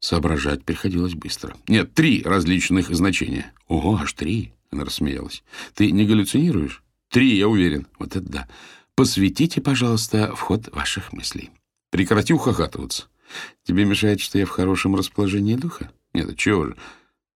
Соображать 0.00 0.64
приходилось 0.64 1.14
быстро. 1.14 1.56
Нет, 1.68 1.94
три 1.94 2.22
различных 2.22 2.94
значения. 2.94 3.52
Ого, 3.66 3.96
аж 3.96 4.12
три. 4.12 4.52
Она 4.70 4.84
рассмеялась. 4.84 5.42
«Ты 5.74 5.90
не 5.90 6.04
галлюцинируешь?» 6.04 6.82
«Три, 7.08 7.36
я 7.36 7.48
уверен». 7.48 7.86
«Вот 7.98 8.16
это 8.16 8.28
да. 8.28 8.48
Посвятите, 8.94 9.60
пожалуйста, 9.60 10.34
вход 10.34 10.68
ваших 10.74 11.12
мыслей». 11.12 11.50
«Прекрати 11.90 12.34
ухахатываться. 12.34 13.06
Тебе 13.64 13.84
мешает, 13.84 14.20
что 14.20 14.38
я 14.38 14.46
в 14.46 14.50
хорошем 14.50 14.96
расположении 14.96 15.54
духа?» 15.54 15.90
«Нет, 16.12 16.36
чего 16.36 16.66
же?» 16.66 16.76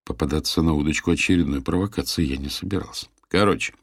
Попадаться 0.05 0.63
на 0.63 0.75
удочку 0.75 1.13
очередной 1.13 1.63
провокации 1.63 2.25
я 2.25 2.37
не 2.37 2.49
собирался. 2.49 3.07
Короче, 3.29 3.75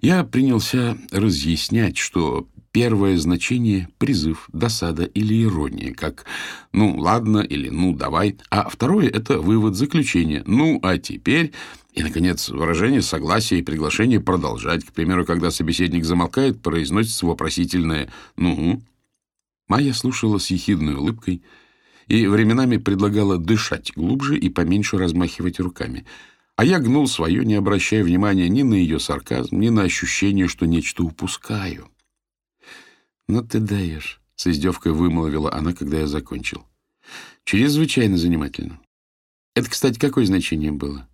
я 0.00 0.24
принялся 0.24 0.98
разъяснять, 1.12 1.96
что 1.96 2.48
первое 2.76 3.16
значение— 3.16 3.88
призыв, 3.98 4.50
досада 4.52 5.04
или 5.04 5.44
ирония, 5.44 5.94
как 5.94 6.26
«ну, 6.74 6.94
ладно» 6.98 7.38
или 7.38 7.70
«ну, 7.70 7.94
давай», 7.94 8.36
а 8.50 8.68
второе— 8.68 9.08
это 9.18 9.38
вывод, 9.38 9.76
заключение 9.76 10.42
«ну, 10.44 10.78
а 10.82 10.98
теперь» 10.98 11.54
И, 11.94 12.02
наконец, 12.02 12.50
выражение 12.50 13.00
согласия 13.00 13.58
и 13.58 13.62
приглашение 13.62 14.20
продолжать. 14.20 14.84
К 14.84 14.92
примеру, 14.92 15.24
когда 15.24 15.50
собеседник 15.50 16.04
замолкает, 16.04 16.60
произносится 16.60 17.24
вопросительное 17.24 18.12
«ну». 18.36 18.82
Майя 19.68 19.94
слушала 19.94 20.36
с 20.36 20.50
ехидной 20.50 20.96
улыбкой 20.96 21.42
и 22.08 22.26
временами 22.26 22.76
предлагала 22.76 23.38
дышать 23.38 23.92
глубже 23.96 24.36
и 24.36 24.50
поменьше 24.50 24.98
размахивать 24.98 25.60
руками. 25.60 26.04
А 26.56 26.64
я 26.66 26.78
гнул 26.78 27.08
свое, 27.08 27.42
не 27.42 27.54
обращая 27.54 28.04
внимания 28.04 28.50
ни 28.50 28.62
на 28.62 28.74
ее 28.74 29.00
сарказм, 29.00 29.58
ни 29.58 29.70
на 29.70 29.84
ощущение, 29.84 30.46
что 30.46 30.66
нечто 30.66 31.04
упускаю. 31.04 31.88
«Ну 33.28 33.42
ты 33.42 33.60
даешь»,— 33.60 34.20
с 34.36 34.46
издевкой 34.46 34.92
вымолвила 34.92 35.52
она, 35.52 35.72
когда 35.72 36.00
я 36.00 36.06
закончил. 36.06 36.64
«Чрезвычайно 37.44 38.16
занимательно. 38.16 38.80
Это, 39.54 39.70
кстати, 39.70 39.98
какое 39.98 40.26
значение 40.26 40.72
было?» 40.72 41.08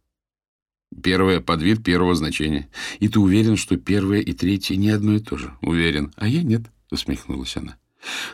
Первое— 1.03 1.41
подвид 1.41 1.83
первого 1.83 2.15
значения. 2.15 2.69
И 3.01 3.09
ты 3.09 3.19
уверен, 3.19 3.57
что 3.57 3.77
первое 3.77 4.21
и 4.21 4.33
третье 4.33 4.77
не 4.77 4.91
одно 4.91 5.15
и 5.15 5.21
то 5.21 5.37
же? 5.37 5.55
Уверен. 5.63 6.13
А 6.17 6.29
я 6.29 6.43
нет,— 6.43 6.63
усмехнулась 6.91 7.57
она. 7.57 7.77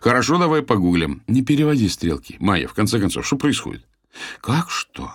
Хорошо, 0.01 0.39
давай 0.39 0.63
погуглим. 0.63 1.23
Не 1.27 1.43
переводи 1.43 1.89
стрелки. 1.89 2.37
Майя, 2.41 2.69
в 2.69 2.75
конце 2.75 2.99
концов, 2.99 3.27
что 3.27 3.37
происходит? 3.37 3.87
Как 4.41 4.71
что? 4.71 5.13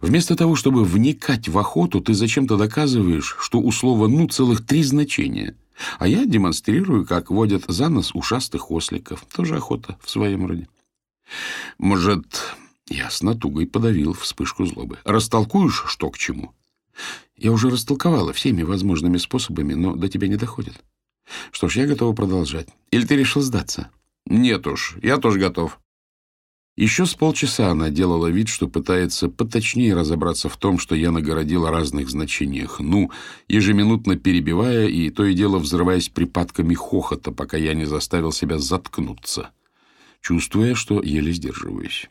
Вместо 0.00 0.36
того, 0.36 0.56
чтобы 0.56 0.84
вникать 0.84 1.48
в 1.48 1.58
охоту, 1.58 2.00
ты 2.00 2.14
зачем-то 2.14 2.56
доказываешь, 2.56 3.36
что 3.40 3.58
у 3.58 3.70
слова 3.72 4.06
«ну» 4.06 4.28
целых 4.28 4.64
три 4.64 4.82
значения. 4.82 5.56
А 5.98 6.06
я 6.06 6.24
демонстрирую, 6.26 7.06
как 7.06 7.30
водят 7.30 7.64
за 7.68 7.88
нос 7.88 8.12
ушастых 8.14 8.70
осликов. 8.70 9.24
Тоже 9.34 9.56
охота 9.56 9.98
в 10.02 10.10
своем 10.10 10.46
роде. 10.46 10.68
Может, 11.78 12.26
я 12.88 13.10
с 13.10 13.22
натугой 13.22 13.66
подавил 13.66 14.12
вспышку 14.12 14.66
злобы. 14.66 14.98
«Растолкуешь, 15.04 15.84
что 15.86 16.10
к 16.10 16.18
чему?» 16.18 16.52
«Я 17.36 17.52
уже 17.52 17.70
растолковала 17.70 18.32
всеми 18.32 18.62
возможными 18.62 19.16
способами, 19.16 19.74
но 19.74 19.96
до 19.96 20.08
тебя 20.08 20.28
не 20.28 20.36
доходит. 20.36 20.74
Что 21.50 21.68
ж, 21.68 21.76
я 21.76 21.86
готова 21.86 22.14
продолжать. 22.14 22.68
Или 22.90 23.06
ты 23.06 23.16
решил 23.16 23.42
сдаться?» 23.42 23.90
«Нет 24.26 24.66
уж, 24.66 24.96
я 25.02 25.16
тоже 25.16 25.38
готов». 25.38 25.80
Еще 26.74 27.04
с 27.04 27.14
полчаса 27.14 27.70
она 27.70 27.90
делала 27.90 28.28
вид, 28.28 28.48
что 28.48 28.66
пытается 28.66 29.28
поточнее 29.28 29.94
разобраться 29.94 30.48
в 30.48 30.56
том, 30.56 30.78
что 30.78 30.94
я 30.94 31.10
нагородил 31.10 31.66
о 31.66 31.70
разных 31.70 32.08
значениях 32.08 32.80
«ну», 32.80 33.10
ежеминутно 33.46 34.16
перебивая 34.16 34.86
и 34.86 35.10
то 35.10 35.24
и 35.24 35.34
дело 35.34 35.58
взрываясь 35.58 36.08
припадками 36.08 36.72
хохота, 36.72 37.30
пока 37.30 37.58
я 37.58 37.74
не 37.74 37.84
заставил 37.84 38.32
себя 38.32 38.58
заткнуться, 38.58 39.50
чувствуя, 40.22 40.74
что 40.74 41.02
еле 41.02 41.32
сдерживаюсь. 41.32 42.08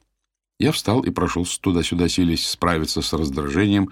Я 0.60 0.72
встал 0.72 1.01
и 1.01 1.10
прошелся 1.10 1.60
туда-сюда, 1.60 2.08
силясь 2.08 2.48
справиться 2.48 3.01
с 3.01 3.13
раздражением 3.13 3.89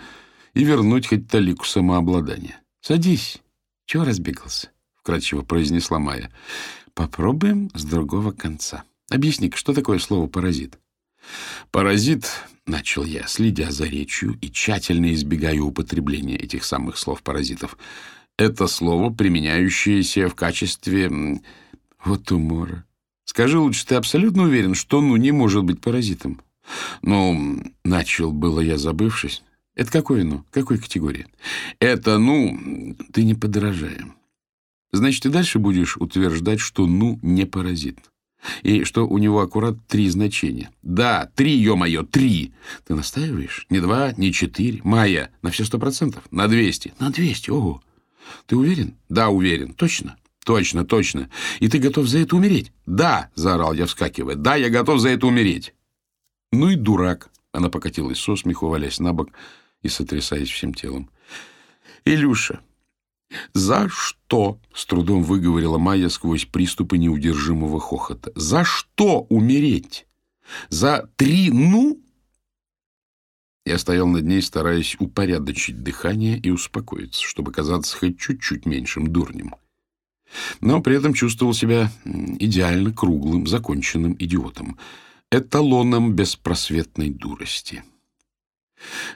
и 0.53 0.63
вернуть 0.63 1.07
хоть 1.07 1.27
талику 1.27 1.65
самообладания.— 1.65 2.61
Садись. 2.81 3.39
Чего 3.85 4.03
разбегался?— 4.03 4.69
вкратчиво 4.93 5.41
произнесла 5.41 5.97
Майя.— 5.97 6.31
Попробуем 6.93 7.71
с 7.73 7.83
другого 7.83 8.31
конца. 8.31 8.83
Объясни 9.09 9.51
что 9.53 9.73
такое 9.73 9.99
слово 9.99 10.27
«паразит»? 10.27 10.79
«Паразит»,— 11.71 12.25
начал 12.65 13.03
я, 13.03 13.27
следя 13.27 13.71
за 13.71 13.85
речью 13.85 14.37
и 14.41 14.51
тщательно 14.51 15.13
избегая 15.13 15.59
употребления 15.61 16.37
этих 16.37 16.63
самых 16.63 16.97
слов-паразитов, 16.97 17.77
это 18.39 18.67
слово, 18.67 19.09
применяющееся 19.09 20.29
в 20.29 20.35
качестве... 20.35 21.41
Вот 22.05 22.31
умора. 22.31 22.85
Скажи 23.25 23.59
лучше, 23.59 23.85
ты 23.85 23.95
абсолютно 23.95 24.43
уверен, 24.43 24.73
что 24.73 25.01
«ну» 25.01 25.17
не 25.17 25.33
может 25.33 25.65
быть 25.65 25.81
паразитом? 25.81 26.41
Ну, 27.01 27.61
начал 27.83 28.31
было 28.31 28.61
я, 28.61 28.77
забывшись. 28.77 29.43
Это 29.75 29.91
какое 29.91 30.23
«ну»? 30.23 30.45
Какой 30.51 30.77
категории? 30.77 31.27
Это 31.79 32.17
«ну» 32.17 32.95
ты 33.11 33.25
не 33.25 33.35
подражаем. 33.35 34.15
Значит, 34.93 35.23
ты 35.23 35.29
дальше 35.29 35.59
будешь 35.59 35.97
утверждать, 35.97 36.61
что 36.61 36.87
«ну» 36.87 37.19
не 37.21 37.45
паразит. 37.45 37.99
И 38.63 38.83
что 38.83 39.07
у 39.07 39.17
него 39.17 39.41
аккурат 39.41 39.75
три 39.87 40.09
значения. 40.09 40.69
Да, 40.81 41.29
три, 41.35 41.51
ё-моё, 41.57 42.03
три. 42.03 42.53
Ты 42.87 42.95
настаиваешь? 42.95 43.65
Не 43.69 43.79
два, 43.79 44.13
не 44.13 44.31
четыре. 44.31 44.79
Майя, 44.83 45.31
на 45.41 45.51
все 45.51 45.65
сто 45.65 45.77
процентов? 45.77 46.23
На 46.31 46.47
двести. 46.47 46.93
На 46.99 47.09
двести, 47.09 47.49
ого. 47.49 47.81
Ты 48.45 48.55
уверен? 48.55 48.95
Да, 49.09 49.29
уверен. 49.29 49.73
Точно? 49.73 50.15
Точно, 50.45 50.85
точно. 50.85 51.29
И 51.59 51.67
ты 51.67 51.79
готов 51.79 52.07
за 52.07 52.19
это 52.19 52.35
умереть? 52.35 52.71
Да, 52.85 53.29
заорал 53.35 53.73
я, 53.73 53.85
вскакивая. 53.85 54.35
Да, 54.35 54.55
я 54.55 54.69
готов 54.69 54.99
за 54.99 55.09
это 55.09 55.27
умереть. 55.27 55.73
Ну 56.51 56.69
и 56.69 56.75
дурак. 56.75 57.29
Она 57.51 57.69
покатилась 57.69 58.19
со 58.19 58.35
смеху, 58.35 58.67
валясь 58.67 58.99
на 58.99 59.13
бок 59.13 59.29
и 59.81 59.89
сотрясаясь 59.89 60.49
всем 60.49 60.73
телом. 60.73 61.09
«Илюша, 62.05 62.61
за 63.53 63.89
что?»— 63.89 64.59
с 64.73 64.85
трудом 64.85 65.23
выговорила 65.23 65.77
Майя 65.77 66.09
сквозь 66.09 66.45
приступы 66.45 66.97
неудержимого 66.97 67.79
хохота. 67.79 68.31
«За 68.35 68.63
что 68.63 69.21
умереть? 69.29 70.07
За 70.69 71.09
три 71.15 71.51
«ну»?» 71.51 72.01
Я 73.65 73.77
стоял 73.77 74.07
над 74.07 74.25
ней, 74.25 74.41
стараясь 74.41 74.95
упорядочить 74.99 75.83
дыхание 75.83 76.39
и 76.39 76.49
успокоиться, 76.49 77.21
чтобы 77.21 77.51
казаться 77.51 77.97
хоть 77.97 78.19
чуть-чуть 78.19 78.65
меньшим 78.65 79.07
дурнем. 79.07 79.55
Но 80.61 80.81
при 80.81 80.95
этом 80.95 81.13
чувствовал 81.13 81.53
себя 81.53 81.91
идеально 82.05 82.93
круглым, 82.93 83.47
законченным 83.47 84.15
идиотом— 84.17 84.77
эталоном 85.31 86.13
беспросветной 86.13 87.11
дурости. 87.11 87.83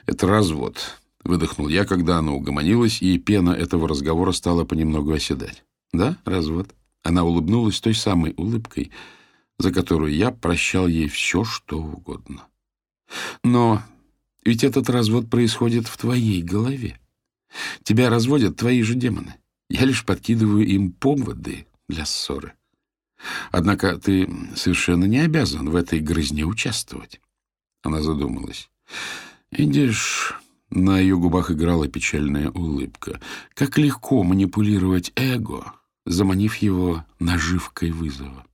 «Это 0.06 0.26
развод»,— 0.26 1.00
выдохнул 1.24 1.68
я, 1.68 1.84
когда 1.84 2.18
она 2.18 2.32
угомонилась, 2.32 3.02
и 3.02 3.18
пена 3.18 3.50
этого 3.50 3.88
разговора 3.88 4.32
стала 4.32 4.64
понемногу 4.64 5.12
оседать. 5.12 5.64
Да, 5.92 6.18
развод. 6.24 6.74
Она 7.02 7.24
улыбнулась 7.24 7.80
той 7.80 7.94
самой 7.94 8.34
улыбкой, 8.36 8.90
за 9.58 9.72
которую 9.72 10.14
я 10.14 10.30
прощал 10.30 10.86
ей 10.86 11.08
все, 11.08 11.44
что 11.44 11.78
угодно. 11.78 12.46
Но 13.42 13.82
ведь 14.44 14.64
этот 14.64 14.90
развод 14.90 15.30
происходит 15.30 15.86
в 15.86 15.96
твоей 15.96 16.42
голове. 16.42 16.98
Тебя 17.82 18.10
разводят 18.10 18.56
твои 18.56 18.82
же 18.82 18.94
демоны. 18.94 19.34
Я 19.70 19.84
лишь 19.84 20.04
подкидываю 20.04 20.66
им 20.66 20.92
поводы 20.92 21.66
для 21.88 22.04
ссоры. 22.04 22.54
Однако 23.50 23.96
ты 23.98 24.28
совершенно 24.54 25.04
не 25.04 25.20
обязан 25.20 25.70
в 25.70 25.76
этой 25.76 26.00
грызне 26.00 26.44
участвовать. 26.44 27.20
Она 27.82 28.02
задумалась. 28.02 28.70
Видишь, 29.50 30.34
на 30.74 30.98
ее 30.98 31.16
губах 31.16 31.50
играла 31.50 31.88
печальная 31.88 32.50
улыбка. 32.50 33.20
Как 33.54 33.78
легко 33.78 34.22
манипулировать 34.22 35.12
эго, 35.16 35.72
заманив 36.06 36.56
его 36.56 37.04
наживкой 37.18 37.90
вызова. 37.90 38.46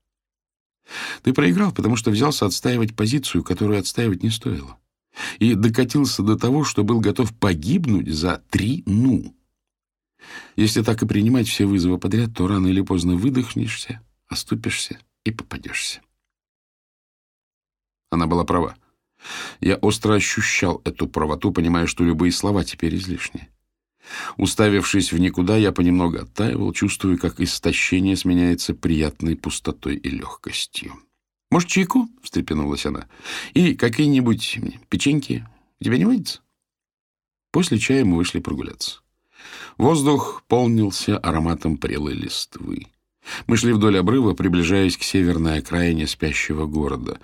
Ты 1.22 1.32
проиграл, 1.32 1.72
потому 1.72 1.96
что 1.96 2.10
взялся 2.10 2.46
отстаивать 2.46 2.96
позицию, 2.96 3.44
которую 3.44 3.78
отстаивать 3.78 4.22
не 4.22 4.30
стоило. 4.30 4.78
И 5.38 5.54
докатился 5.54 6.22
до 6.22 6.36
того, 6.36 6.64
что 6.64 6.84
был 6.84 7.00
готов 7.00 7.34
погибнуть 7.34 8.08
за 8.08 8.42
три 8.50 8.82
«ну». 8.86 9.34
Если 10.56 10.82
так 10.82 11.02
и 11.02 11.06
принимать 11.06 11.48
все 11.48 11.64
вызовы 11.64 11.98
подряд, 11.98 12.34
то 12.34 12.46
рано 12.46 12.66
или 12.66 12.82
поздно 12.82 13.16
выдохнешься, 13.16 14.02
оступишься 14.28 14.98
и 15.24 15.30
попадешься. 15.30 16.02
Она 18.10 18.26
была 18.26 18.44
права. 18.44 18.76
Я 19.60 19.76
остро 19.76 20.14
ощущал 20.14 20.80
эту 20.84 21.06
правоту, 21.06 21.52
понимая, 21.52 21.86
что 21.86 22.04
любые 22.04 22.32
слова 22.32 22.64
теперь 22.64 22.96
излишни. 22.96 23.48
Уставившись 24.36 25.12
в 25.12 25.18
никуда, 25.18 25.56
я 25.56 25.72
понемногу 25.72 26.18
оттаивал, 26.18 26.72
чувствуя, 26.72 27.16
как 27.16 27.40
истощение 27.40 28.16
сменяется 28.16 28.74
приятной 28.74 29.36
пустотой 29.36 29.96
и 29.96 30.08
легкостью. 30.08 30.94
«Может, 31.50 31.68
чайку?»— 31.68 32.08
встрепенулась 32.22 32.86
она. 32.86 33.08
«И 33.54 33.74
какие-нибудь 33.74 34.58
печеньки? 34.88 35.46
У 35.80 35.84
тебя 35.84 35.98
не 35.98 36.04
водится?» 36.04 36.40
После 37.50 37.78
чая 37.78 38.04
мы 38.04 38.16
вышли 38.16 38.38
прогуляться. 38.38 39.00
Воздух 39.76 40.44
полнился 40.46 41.18
ароматом 41.18 41.76
прелой 41.76 42.14
листвы. 42.14 42.86
Мы 43.46 43.56
шли 43.56 43.72
вдоль 43.72 43.98
обрыва, 43.98 44.34
приближаясь 44.34 44.96
к 44.96 45.02
северной 45.02 45.58
окраине 45.58 46.06
спящего 46.06 46.66
города. 46.66 47.18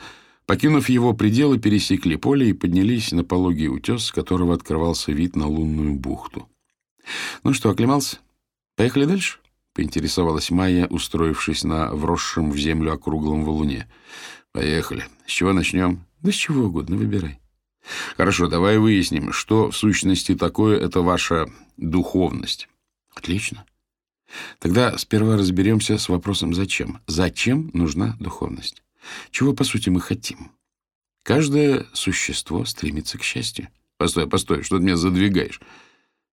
Покинув 0.47 0.88
его 0.88 1.12
пределы, 1.12 1.59
пересекли 1.59 2.17
поле 2.17 2.50
и 2.50 2.53
поднялись 2.53 3.11
на 3.11 3.25
пологий 3.25 3.69
утес, 3.69 4.05
с 4.05 4.12
которого 4.12 4.55
открывался 4.55 5.11
вид 5.11 5.35
на 5.35 5.49
лунную 5.49 5.95
бухту. 5.95 6.49
«Ну 7.43 7.53
что, 7.53 7.71
оклемался? 7.71 8.19
Поехали 8.76 9.07
дальше?»— 9.07 9.41
поинтересовалась 9.75 10.50
Майя, 10.50 10.87
устроившись 10.87 11.65
на 11.65 11.93
вросшем 11.93 12.53
в 12.53 12.59
землю 12.59 12.93
округлом 12.93 13.45
валуне. 13.45 13.88
«Поехали. 14.53 15.05
С 15.26 15.33
чего 15.33 15.53
начнем?» 15.53 16.05
«Да 16.23 16.31
с 16.31 16.35
чего 16.35 16.67
угодно, 16.67 16.97
выбирай». 16.97 17.41
«Хорошо, 18.17 18.49
давай 18.49 18.79
выясним, 18.79 19.33
что 19.33 19.71
в 19.71 19.76
сущности 19.76 20.35
такое 20.35 20.79
это 20.79 21.03
ваша 21.03 21.47
духовность». 21.76 22.68
«Отлично. 23.14 23.64
Тогда 24.59 24.97
сперва 24.99 25.37
разберемся 25.37 25.99
с 25.99 26.09
вопросом 26.09 26.55
«зачем?». 26.55 27.01
Зачем 27.07 27.70
нужна 27.75 28.16
духовность? 28.18 28.83
Чего, 29.31 29.53
по 29.53 29.64
сути, 29.64 29.88
мы 29.88 30.01
хотим? 30.01 30.51
Каждое 31.23 31.87
существо 31.92 32.64
стремится 32.64 33.19
к 33.19 33.23
счастью. 33.23 33.69
Постой, 33.99 34.29
постой, 34.29 34.62
что 34.62 34.79
ты 34.79 34.85
меня 34.85 34.97
задвигаешь? 34.97 35.61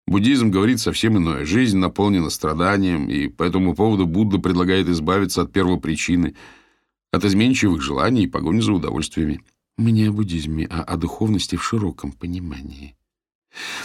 Буддизм 0.05 0.51
говорит 0.51 0.79
совсем 0.79 1.17
иное. 1.17 1.45
Жизнь 1.45 1.77
наполнена 1.77 2.29
страданием, 2.29 3.09
и 3.09 3.27
по 3.27 3.43
этому 3.43 3.73
поводу 3.73 4.05
Будда 4.05 4.37
предлагает 4.37 4.87
избавиться 4.89 5.41
от 5.41 5.53
первопричины, 5.53 6.35
от 7.11 7.23
изменчивых 7.23 7.81
желаний 7.81 8.23
и 8.23 8.27
погони 8.27 8.59
за 8.59 8.73
удовольствиями. 8.73 9.41
Мы 9.77 9.91
не 9.91 10.05
о 10.05 10.11
буддизме, 10.11 10.67
а 10.69 10.83
о 10.83 10.97
духовности 10.97 11.55
в 11.55 11.63
широком 11.63 12.11
понимании. 12.11 12.95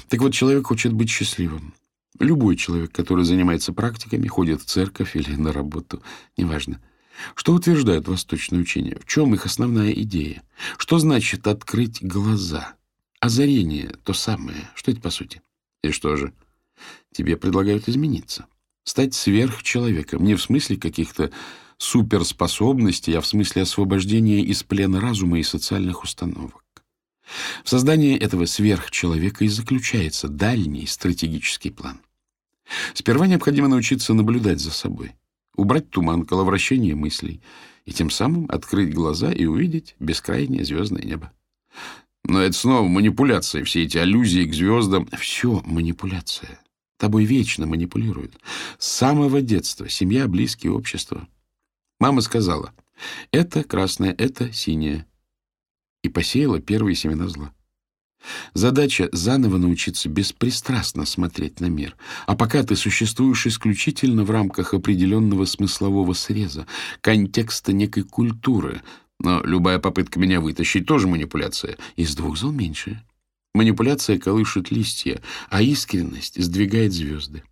Так 0.09 0.20
вот, 0.20 0.33
человек 0.35 0.66
хочет 0.66 0.92
быть 0.92 1.09
счастливым. 1.09 1.72
Любой 2.18 2.57
человек, 2.57 2.90
который 2.92 3.24
занимается 3.24 3.72
практиками, 3.72 4.27
ходит 4.27 4.61
в 4.61 4.64
церковь 4.64 5.14
или 5.14 5.37
на 5.37 5.53
работу, 5.53 6.03
неважно. 6.37 6.81
Что 7.35 7.54
утверждают 7.54 8.09
восточные 8.09 8.61
учения? 8.61 8.98
В 9.00 9.07
чем 9.07 9.35
их 9.35 9.46
основная 9.46 9.92
идея? 9.92 10.42
Что 10.76 10.98
значит 10.98 11.46
открыть 11.46 12.02
глаза? 12.02 12.74
Озарение— 13.20 13.94
то 14.04 14.12
самое. 14.12 14.70
Что 14.74 14.92
это 14.92 15.00
по 15.00 15.11
сути? 15.11 15.42
И 15.83 15.90
что 15.90 16.16
же? 16.16 16.33
Тебе 17.12 17.37
предлагают 17.37 17.88
измениться. 17.88 18.46
Стать 18.85 19.14
сверхчеловеком. 19.14 20.24
Не 20.24 20.35
в 20.35 20.42
смысле 20.42 20.76
каких-то 20.76 21.33
суперспособностей, 21.78 23.16
а 23.16 23.20
в 23.20 23.26
смысле 23.26 23.62
освобождения 23.62 24.40
из 24.40 24.62
плена 24.62 25.00
разума 25.00 25.38
и 25.38 25.42
социальных 25.42 26.02
установок. 26.02 26.64
В 27.64 27.68
создании 27.68 28.18
этого 28.18 28.46
сверхчеловека 28.46 29.44
и 29.44 29.48
заключается 29.48 30.28
дальний 30.28 30.87
стратегический 30.87 31.70
план. 31.70 32.00
Сперва 32.94 33.26
необходимо 33.26 33.68
научиться 33.68 34.14
наблюдать 34.14 34.61
за 34.61 34.70
собой, 34.70 35.14
убрать 35.59 35.90
туман, 35.90 36.25
коловращение 36.25 36.94
мыслей, 36.94 37.42
и 37.85 37.92
тем 37.92 38.11
самым 38.11 38.47
открыть 38.49 38.94
глаза 38.94 39.33
и 39.33 39.44
увидеть 39.44 39.97
бескрайнее 39.99 40.64
звездное 40.64 41.03
небо. 41.03 41.33
Но 42.25 42.40
это 42.40 42.53
снова 42.53 42.87
манипуляция, 42.87 43.64
все 43.64 43.85
эти 43.85 43.99
аллюзии 43.99 44.44
к 44.44 44.55
звездам. 44.55 45.09
Все 45.18 45.62
манипуляция. 45.64 46.61
Тобой 46.99 47.25
вечно 47.25 47.66
манипулируют. 47.66 48.38
С 48.79 48.88
самого 48.88 49.40
детства. 49.40 49.88
Семья, 49.88 50.29
близкие, 50.29 50.73
общество. 50.73 51.27
Мама 52.01 52.21
сказала, 52.21 52.73
это 53.33 53.64
красное, 53.64 54.14
это 54.16 54.53
синее. 54.53 55.07
И 56.03 56.09
посеяла 56.09 56.61
первые 56.61 56.94
семена 56.94 57.29
зла. 57.29 57.53
Задача— 58.54 59.09
заново 59.12 59.59
научиться 59.59 60.09
беспристрастно 60.09 61.07
смотреть 61.07 61.61
на 61.61 61.66
мир. 61.66 61.96
А 62.26 62.35
пока 62.37 62.62
ты 62.62 62.76
существуешь 62.76 63.46
исключительно 63.46 64.24
в 64.24 64.31
рамках 64.31 64.74
определенного 64.74 65.44
смыслового 65.44 66.12
среза, 66.14 66.66
контекста 67.00 67.72
некой 67.72 68.02
культуры, 68.02 68.83
но 69.20 69.40
любая 69.42 69.78
попытка 69.78 70.18
меня 70.18 70.40
вытащить 70.40 70.87
тоже 70.87 71.09
манипуляция. 71.09 71.76
Из 71.96 72.14
двух 72.14 72.37
зол 72.37 72.52
меньше. 72.52 73.02
Манипуляция 73.54 74.18
колышет 74.18 74.70
листья, 74.70 75.20
а 75.50 75.62
искренность 75.62 76.42
сдвигает 76.42 76.92
звезды. 76.92 77.42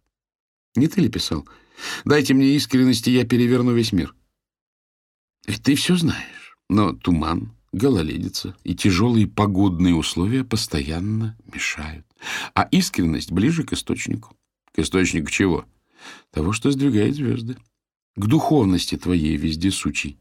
Не 0.76 0.88
ты 0.88 1.00
ли 1.00 1.08
писал? 1.08 1.48
Дайте 2.04 2.34
мне 2.34 2.54
искренности, 2.54 3.10
я 3.10 3.24
переверну 3.24 3.72
весь 3.72 3.92
мир. 3.92 4.14
Ведь 5.46 5.62
ты 5.62 5.74
все 5.74 5.96
знаешь. 5.96 6.56
Но 6.68 6.92
туман, 6.92 7.55
гололедица 7.76 8.56
и 8.64 8.74
тяжелые 8.74 9.26
погодные 9.26 9.94
условия 9.94 10.44
постоянно 10.44 11.36
мешают. 11.52 12.06
А 12.54 12.62
искренность 12.70 13.30
ближе 13.30 13.64
к 13.64 13.72
источнику. 13.74 14.34
К 14.74 14.78
источнику 14.78 15.30
чего? 15.30 15.66
Того, 16.30 16.52
что 16.52 16.70
сдвигает 16.70 17.14
звезды. 17.14 17.56
К 18.16 18.26
духовности 18.26 18.96
твоей 18.96 19.36
вездесучей. 19.36 20.18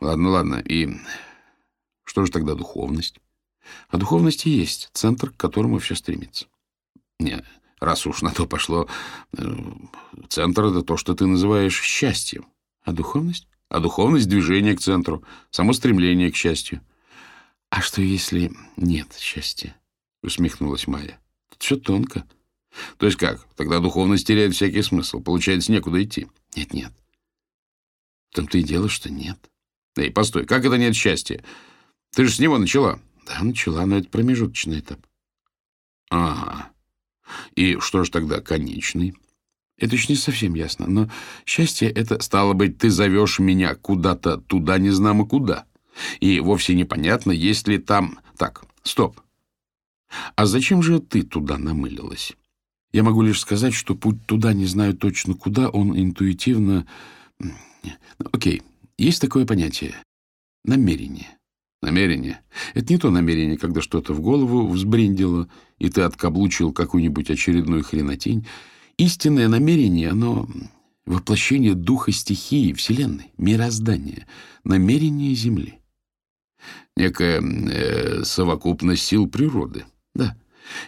Ладно, 0.00 0.28
ладно. 0.30 0.56
И 0.56 0.90
что 2.04 2.24
же 2.26 2.30
тогда 2.30 2.54
духовность? 2.54 3.18
А 3.88 3.96
духовность 3.96 4.46
и 4.46 4.50
есть 4.50 4.90
центр, 4.92 5.30
к 5.30 5.36
которому 5.36 5.78
все 5.78 5.94
стремится. 5.94 6.46
Не, 7.18 7.42
раз 7.80 8.06
уж 8.06 8.20
на 8.20 8.30
то 8.30 8.46
пошло, 8.46 8.86
э, 9.36 9.44
центр— 10.28 10.64
это 10.66 10.82
то, 10.82 10.98
что 10.98 11.14
ты 11.14 11.26
называешь 11.26 11.80
счастьем. 11.80 12.46
А 12.82 12.92
духовность? 12.92 13.48
А 13.68 13.80
духовность— 13.80 14.28
движение 14.28 14.76
к 14.76 14.80
центру, 14.80 15.24
само 15.50 15.72
стремление 15.72 16.30
к 16.30 16.36
счастью.— 16.36 16.80
А 17.70 17.80
что, 17.80 18.00
если 18.00 18.52
нет 18.76 19.12
счастья?— 19.18 19.76
усмехнулась 20.22 20.86
Майя.— 20.86 21.20
Тут 21.50 21.62
все 21.62 21.76
тонко.— 21.76 22.24
То 22.98 23.06
есть 23.06 23.18
как? 23.18 23.44
Тогда 23.56 23.80
духовность 23.80 24.26
теряет 24.26 24.54
всякий 24.54 24.82
смысл. 24.82 25.20
Получается, 25.20 25.72
некуда 25.72 26.02
идти. 26.02 26.28
Нет,— 26.54 26.72
Нет-нет. 26.72 26.92
В 28.30 28.36
том-то 28.36 28.58
и 28.58 28.62
дело, 28.62 28.88
что 28.88 29.10
нет.— 29.10 29.50
Эй, 29.96 30.12
постой, 30.12 30.46
как 30.46 30.64
это 30.64 30.76
нет 30.78 30.94
счастья? 30.94 31.42
Ты 32.12 32.26
же 32.26 32.32
с 32.32 32.38
него 32.38 32.58
начала. 32.58 33.00
Да, 33.26 33.42
начала, 33.42 33.84
но 33.84 33.98
это 33.98 34.08
промежуточный 34.08 34.80
этап. 34.80 35.04
Ага. 36.10 36.70
И 37.56 37.78
что 37.80 38.04
же 38.04 38.10
тогда 38.10 38.40
конечный? 38.40 39.16
Это 39.78 39.94
еще 39.94 40.12
не 40.12 40.16
совсем 40.16 40.54
ясно, 40.54 40.86
но 40.86 41.10
счастье— 41.44 41.90
это, 41.90 42.20
стало 42.22 42.54
быть, 42.54 42.78
ты 42.78 42.90
зовешь 42.90 43.38
меня 43.38 43.74
куда-то 43.74 44.38
туда 44.38 44.78
не 44.78 44.90
знамо 44.90 45.26
куда. 45.26 45.66
И 46.20 46.40
вовсе 46.40 46.74
непонятно, 46.74 47.30
есть 47.30 47.68
ли 47.68 47.78
там... 47.78 48.18
Так, 48.38 48.64
стоп. 48.82 49.20
А 50.34 50.46
зачем 50.46 50.82
же 50.82 51.00
ты 51.00 51.22
туда 51.22 51.58
намылилась? 51.58 52.32
Я 52.92 53.02
могу 53.02 53.20
лишь 53.20 53.40
сказать, 53.40 53.74
что 53.74 53.94
путь 53.94 54.24
туда, 54.26 54.54
не 54.54 54.66
знаю 54.66 54.94
точно 54.96 55.34
куда, 55.34 55.68
он 55.68 55.98
интуитивно... 55.98 56.86
Окей, 58.32 58.62
есть 58.96 59.20
такое 59.20 59.44
понятие— 59.44 59.94
намерение. 60.64 61.36
Намерение— 61.82 62.40
это 62.74 62.92
не 62.92 62.98
то 62.98 63.10
намерение, 63.10 63.58
когда 63.58 63.82
что-то 63.82 64.14
в 64.14 64.20
голову 64.20 64.66
взбрендило, 64.66 65.48
и 65.78 65.90
ты 65.90 66.00
откаблучил 66.00 66.72
какую-нибудь 66.72 67.30
очередную 67.30 67.84
хренотень. 67.84 68.46
Истинное 68.98 69.48
намерение, 69.48 70.10
оно 70.10 70.48
воплощение 71.04 71.74
духа 71.74 72.12
стихии, 72.12 72.72
Вселенной, 72.72 73.32
мироздания, 73.36 74.26
намерения 74.64 75.34
Земли. 75.34 75.80
Некая 76.96 77.42
э, 77.42 78.24
совокупность 78.24 79.04
сил 79.04 79.28
природы. 79.28 79.84
Да, 80.14 80.36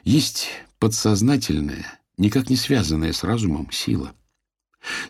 есть 0.04 0.48
подсознательная, 0.78 2.00
никак 2.16 2.48
не 2.48 2.56
связанная 2.56 3.12
с 3.12 3.24
разумом 3.24 3.70
сила. 3.70 4.14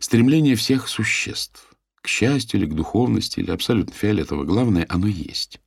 Стремление 0.01 0.57
всех 0.57 0.89
существ 0.89 1.69
к 2.01 2.09
счастью 2.09 2.61
или 2.61 2.67
к 2.67 2.75
духовности, 2.75 3.41
или 3.41 3.51
абсолютно 3.51 3.93
фиолетово. 3.93 4.45
Главное, 4.45 4.87
оно 4.89 5.07
есть. 5.07 5.61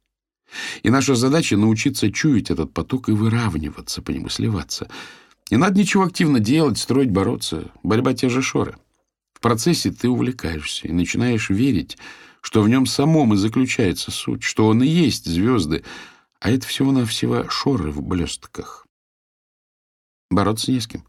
И 0.84 0.89
наша 0.89 1.15
задача— 1.15 1.56
научиться 1.58 2.12
чуять 2.12 2.52
этот 2.52 2.74
поток 2.74 3.08
и 3.08 3.13
выравниваться 3.13 4.02
по 4.02 4.12
нему, 4.12 4.28
сливаться. 4.28 4.89
Не 5.52 5.58
надо 5.58 5.78
ничего 5.78 6.04
активно 6.04 6.40
делать, 6.40 6.78
строить, 6.78 7.12
бороться. 7.12 7.72
Борьба 7.84 8.14
те 8.14 8.30
же 8.30 8.42
шоры. 8.42 8.78
В 9.34 9.42
процессе 9.42 9.92
ты 9.92 10.08
увлекаешься 10.08 10.88
и 10.88 10.94
начинаешь 10.94 11.50
верить, 11.50 11.98
что 12.40 12.62
в 12.62 12.70
нем 12.70 12.86
самом 12.86 13.34
и 13.34 13.38
заключается 13.38 14.12
суть, 14.12 14.44
что 14.44 14.68
он 14.68 14.82
и 14.82 14.88
есть 14.88 15.26
звезды, 15.26 15.84
а 16.40 16.50
это 16.50 16.66
всего-навсего 16.66 17.50
шоры 17.50 17.92
в 17.92 18.02
блестках. 18.02 18.88
Бороться 20.30 20.72
не 20.72 20.80
с 20.80 20.88
кем. 20.88 21.04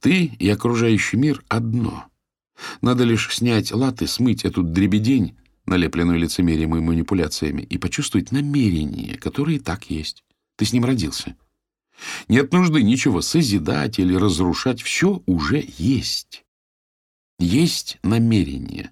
Ты 0.00 0.26
и 0.26 0.48
окружающий 0.48 1.16
мир— 1.16 1.44
одно. 1.48 2.04
Надо 2.80 3.02
лишь 3.02 3.34
снять 3.34 3.72
латы, 3.72 4.06
смыть 4.06 4.44
эту 4.44 4.62
дребедень, 4.62 5.36
налепленную 5.66 6.20
лицемерием 6.20 6.76
и 6.76 6.80
манипуляциями, 6.80 7.62
и 7.62 7.78
почувствовать 7.78 8.30
намерение, 8.30 9.18
которое 9.18 9.56
и 9.56 9.60
так 9.60 9.90
есть. 9.90 10.22
Ты 10.54 10.64
с 10.64 10.72
ним 10.72 10.84
родился. 10.84 11.36
Нет 12.28 12.52
нужды 12.52 12.82
ничего 12.82 13.20
созидать 13.20 13.98
или 13.98 14.14
разрушать. 14.14 14.82
Все 14.82 15.22
уже 15.26 15.64
есть. 15.78 16.44
Есть 17.38 17.98
намерение. 18.02 18.90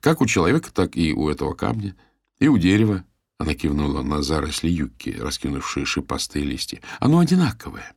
Как 0.00 0.20
у 0.20 0.26
человека, 0.26 0.72
так 0.72 0.96
и 0.96 1.12
у 1.12 1.28
этого 1.28 1.54
камня, 1.54 1.96
и 2.38 2.48
у 2.48 2.58
дерева. 2.58 3.04
Она 3.38 3.54
кивнула 3.54 4.02
на 4.02 4.22
заросли 4.22 4.68
юбки, 4.68 5.16
раскинувшие 5.18 5.86
шипастые 5.86 6.44
листья. 6.44 6.82
Оно 6.98 7.20
одинаковое. 7.20 7.94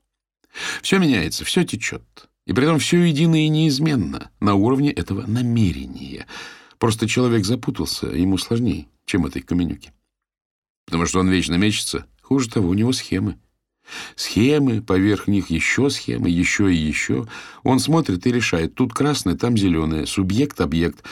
Все 0.82 1.00
меняется, 1.00 1.44
все 1.44 1.66
течет. 1.66 2.30
И 2.46 2.54
при 2.54 2.66
этом 2.66 2.80
все 2.80 3.02
едино 3.02 3.36
и 3.36 3.50
неизменно 3.50 4.32
на 4.40 4.56
уровне 4.56 4.92
этого 4.92 5.26
намерения. 5.26 6.28
Просто 6.78 7.08
человек 7.08 7.46
запутался, 7.46 8.08
ему 8.08 8.38
сложнее, 8.38 8.88
чем 9.06 9.26
этой 9.26 9.42
каменюке. 9.42 9.94
Потому 10.86 11.06
что 11.06 11.20
он 11.20 11.30
вечно 11.30 11.56
мечется. 11.56 12.06
Хуже 12.22 12.50
того, 12.50 12.70
у 12.70 12.74
него 12.74 12.92
схемы. 12.92 13.40
Схемы, 14.16 14.82
поверх 14.82 15.28
них 15.28 15.50
еще 15.50 15.90
схемы, 15.90 16.30
еще 16.30 16.74
и 16.74 16.78
еще. 16.78 17.28
Он 17.64 17.80
смотрит 17.80 18.26
и 18.26 18.32
решает. 18.32 18.76
Тут 18.76 18.94
красное, 18.94 19.36
там 19.36 19.58
зеленое. 19.58 20.06
Субъект, 20.06 20.62
объект. 20.62 21.04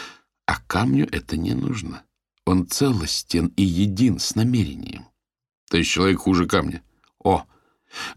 А 0.46 0.58
камню 0.68 1.08
это 1.12 1.38
не 1.38 1.54
нужно. 1.54 2.04
Он 2.46 2.68
целостен 2.68 3.54
и 3.56 3.64
един 3.64 4.20
с 4.20 4.36
намерением. 4.36 5.06
То 5.70 5.78
есть 5.78 5.90
человек 5.90 6.20
хуже 6.20 6.48
камня. 6.48 6.82
О, 7.24 7.46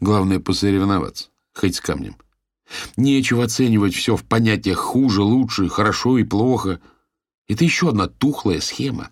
главное 0.01 0.41
посоревноваться. 0.41 1.29
Хоть 1.53 1.77
с 1.77 1.81
камнем. 1.81 2.17
Нечего 2.97 3.45
оценивать 3.45 3.95
все 3.95 4.17
в 4.17 4.25
понятиях 4.25 4.79
хуже, 4.79 5.23
лучше, 5.23 5.69
хорошо 5.69 6.19
и 6.19 6.25
плохо. 6.25 6.81
Это 7.47 7.65
еще 7.65 7.91
одна 7.91 8.09
тухлая 8.09 8.61
схема. 8.61 9.11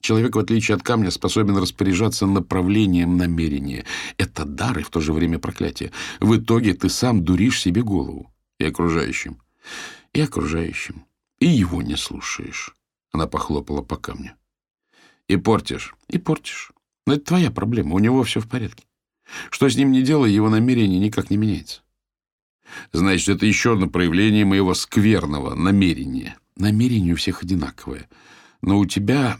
Человек, 0.00 0.34
в 0.34 0.38
отличие 0.38 0.76
от 0.76 0.82
камня, 0.82 1.10
способен 1.10 1.58
распоряжаться 1.58 2.26
направлением 2.26 3.16
намерения. 3.16 3.84
Это 4.16 4.44
дар 4.44 4.78
и 4.78 4.82
в 4.82 4.90
то 4.90 5.00
же 5.00 5.12
время 5.12 5.38
проклятие. 5.38 5.92
В 6.20 6.36
итоге 6.36 6.74
ты 6.74 6.88
сам 6.88 7.22
дуришь 7.22 7.60
себе 7.60 7.82
голову. 7.82 8.32
И 8.58 8.64
окружающим. 8.64 9.40
И 10.12 10.20
окружающим. 10.20 11.04
И 11.38 11.46
его 11.46 11.82
не 11.82 11.96
слушаешь. 11.96 12.74
Она 13.12 13.26
похлопала 13.26 13.82
по 13.82 13.96
камню. 13.96 14.32
И 15.28 15.36
портишь. 15.36 15.94
И 16.08 16.18
портишь. 16.18 16.72
Но 17.06 17.14
это 17.14 17.26
твоя 17.26 17.50
проблема. 17.50 17.94
У 17.94 17.98
него 17.98 18.22
все 18.22 18.40
в 18.40 18.48
порядке. 18.48 18.84
Что 19.50 19.68
с 19.68 19.76
ним 19.76 19.92
не 19.92 20.02
делай, 20.02 20.32
его 20.32 20.48
намерение 20.48 20.98
никак 20.98 21.30
не 21.30 21.36
меняется. 21.36 21.82
Значит, 22.92 23.28
это 23.28 23.46
еще 23.46 23.74
одно 23.74 23.88
проявление 23.88 24.44
моего 24.44 24.74
скверного 24.74 25.54
намерения. 25.54 26.36
Намерение 26.56 27.14
у 27.14 27.16
всех 27.16 27.42
одинаковое. 27.42 28.08
Но 28.62 28.78
у 28.78 28.86
тебя 28.86 29.38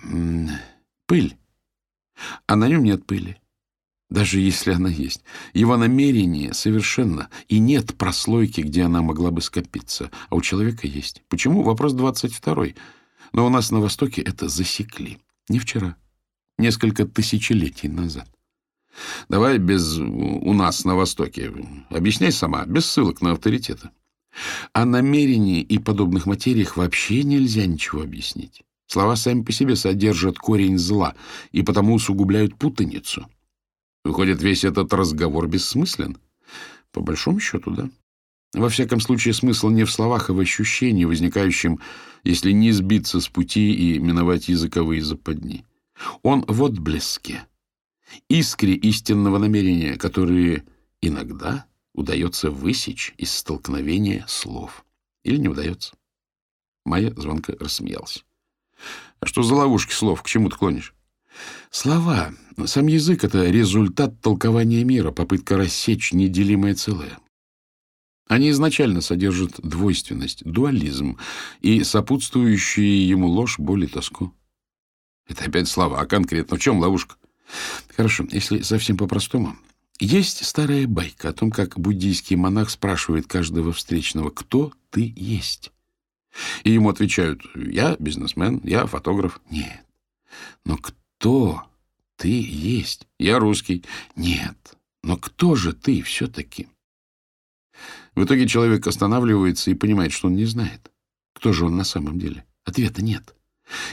пыль, 1.06 1.37
а 2.46 2.56
на 2.56 2.68
нем 2.68 2.85
нет 2.85 3.06
пыли. 3.06 3.37
Даже 4.09 4.40
если 4.40 4.72
она 4.72 4.88
есть. 4.88 5.22
Его 5.54 5.76
намерение 5.76 6.52
совершенно. 6.52 7.28
И 7.48 7.61
нет 7.61 7.96
прослойки, 7.96 8.61
где 8.61 8.83
она 8.83 9.02
могла 9.02 9.30
бы 9.30 9.40
скопиться. 9.40 10.11
А 10.28 10.35
у 10.35 10.40
человека 10.40 10.88
есть. 10.88 11.22
Почему? 11.28 11.62
Вопрос 11.62 11.92
22 11.92 12.66
Но 13.33 13.46
у 13.46 13.50
нас 13.50 13.70
на 13.70 13.78
Востоке 13.78 14.20
это 14.20 14.48
засекли. 14.48 15.18
Не 15.48 15.61
вчера. 15.61 15.96
Несколько 16.59 17.06
тысячелетий 17.06 17.88
назад. 17.88 18.28
Давай 19.28 19.59
без 19.59 19.96
«у 19.98 20.52
нас 20.52 20.85
на 20.85 20.96
Востоке». 20.96 21.52
Объясняй 21.90 22.33
сама, 22.33 22.66
без 22.66 22.87
ссылок 22.87 23.22
на 23.22 23.33
авторитеты. 23.33 23.90
О 24.72 24.85
намерении 24.85 25.61
и 25.61 25.78
подобных 25.78 26.26
материях 26.26 26.76
вообще 26.76 27.22
нельзя 27.22 27.66
ничего 27.66 28.02
объяснить. 28.02 28.62
Слова 28.90 29.14
сами 29.14 29.42
по 29.42 29.53
себе 29.53 29.76
содержат 29.76 30.37
корень 30.38 30.76
зла 30.76 31.14
и 31.53 31.62
потому 31.62 31.94
усугубляют 31.94 32.57
путаницу. 32.57 33.31
Выходит, 34.05 34.42
весь 34.42 34.64
этот 34.64 34.92
разговор 34.92 35.46
бессмыслен? 35.46 36.18
По 36.90 37.00
большому 37.00 37.38
счету, 37.38 37.70
да. 37.70 37.88
Во 38.53 38.68
всяком 38.68 38.98
случае, 38.98 39.33
смысл 39.33 39.68
не 39.68 39.85
в 39.85 39.92
словах, 39.92 40.29
а 40.29 40.33
в 40.33 40.40
ощущении, 40.40 41.05
возникающем, 41.05 41.79
если 42.24 42.50
не 42.50 42.72
сбиться 42.72 43.20
с 43.20 43.29
пути 43.29 43.72
и 43.72 44.00
миновать 44.00 44.48
языковые 44.48 45.03
западни. 45.03 45.64
Он 46.24 46.44
в 46.48 46.61
отблеске, 46.61 47.46
искре 48.29 48.74
истинного 48.74 49.38
намерения, 49.38 49.96
которые 49.98 50.64
иногда 51.00 51.64
удается 51.94 52.50
высечь 52.50 53.14
из 53.18 53.31
столкновения 53.31 54.24
слов. 54.26 54.85
Или 55.22 55.37
не 55.37 55.48
удается. 55.48 55.94
Майя 56.85 57.14
звонко 57.14 57.55
рассмеялась.— 57.61 58.24
что 59.24 59.42
за 59.42 59.54
ловушки 59.54 59.92
слов? 59.92 60.22
К 60.22 60.26
чему 60.26 60.48
ты 60.48 60.56
клонишь?— 60.56 60.94
Слова. 61.70 62.33
Сам 62.66 62.87
язык— 62.88 63.24
это 63.24 63.48
результат 63.48 64.20
толкования 64.20 64.85
мира, 64.85 65.11
попытка 65.12 65.56
рассечь 65.56 66.12
неделимое 66.12 66.74
целое. 66.74 67.18
Они 68.28 68.50
изначально 68.50 69.00
содержат 69.00 69.61
двойственность, 69.61 70.44
дуализм 70.44 71.18
и 71.61 71.83
сопутствующие 71.83 73.09
ему 73.09 73.28
ложь, 73.28 73.59
боль 73.59 73.85
и 73.85 73.87
тоску. 73.87 74.35
Это 75.26 75.44
опять 75.44 75.68
слова, 75.68 76.00
а 76.00 76.06
конкретно 76.06 76.56
в 76.56 76.61
чем 76.61 76.78
ловушка? 76.78 77.16
Хорошо, 77.96 78.26
если 78.30 78.62
совсем 78.62 78.96
по-простому. 78.96 79.56
Есть 79.98 80.44
старая 80.46 80.87
байка 80.87 81.28
о 81.28 81.33
том, 81.33 81.50
как 81.50 81.78
буддийский 81.78 82.37
монах 82.37 82.70
спрашивает 82.70 83.26
каждого 83.26 83.72
встречного, 83.72 84.30
кто 84.30 84.72
ты 84.90 85.12
есть. 85.16 85.72
И 86.64 86.70
ему 86.70 86.88
отвечают, 86.88 87.42
я 87.54 87.96
бизнесмен, 87.98 88.60
я 88.64 88.86
фотограф. 88.86 89.40
Нет. 89.50 89.84
Но 90.64 90.76
кто 90.76 91.64
ты 92.16 92.28
есть? 92.28 93.06
Я 93.18 93.38
русский. 93.38 93.84
Нет. 94.16 94.56
Но 95.02 95.16
кто 95.16 95.54
же 95.54 95.72
ты 95.72 96.02
все-таки? 96.02 96.68
В 98.14 98.24
итоге 98.24 98.46
человек 98.46 98.86
останавливается 98.86 99.70
и 99.70 99.74
понимает, 99.74 100.12
что 100.12 100.28
он 100.28 100.36
не 100.36 100.44
знает. 100.44 100.90
Кто 101.34 101.52
же 101.52 101.66
он 101.66 101.76
на 101.76 101.84
самом 101.84 102.18
деле? 102.18 102.44
Ответа 102.64 103.02
нет. 103.02 103.34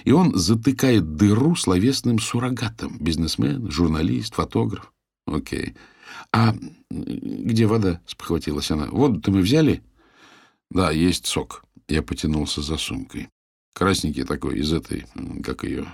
И 0.03 0.11
он 0.11 0.35
затыкает 0.35 1.15
дыру 1.15 1.55
словесным 1.55 2.19
суррогатом. 2.19 2.97
Бизнесмен, 2.99 3.69
журналист, 3.71 4.35
фотограф. 4.35 4.91
Окей. 5.25 5.75
А 6.33 6.55
где 6.89 7.67
вода? 7.67 8.01
Спохватилась 8.05 8.71
она. 8.71 8.87
Воду-то 8.87 9.31
мы 9.31 9.41
взяли? 9.41 9.83
Да, 10.69 10.91
есть 10.91 11.25
сок. 11.25 11.63
Я 11.87 12.01
потянулся 12.01 12.61
за 12.61 12.77
сумкой. 12.77 13.29
Красненький 13.73 14.23
такой, 14.23 14.59
из 14.59 14.73
этой, 14.73 15.05
как 15.43 15.63
ее, 15.63 15.87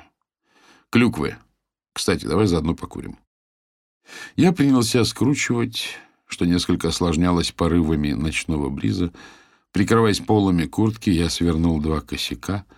клюквы. 0.90 1.38
Кстати, 1.94 2.26
давай 2.26 2.48
заодно 2.48 2.76
покурим. 2.76 3.18
Я 4.36 4.52
принялся 4.52 5.04
скручивать, 5.04 5.98
что 6.26 6.46
несколько 6.46 6.90
осложнялось 6.90 7.52
порывами 7.52 8.14
ночного 8.14 8.70
бриза. 8.70 9.12
Прикрываясь 9.72 10.20
полами 10.20 10.66
куртки, 10.66 11.10
я 11.10 11.30
свернул 11.30 11.80
два 11.82 12.02
косяка— 12.02 12.66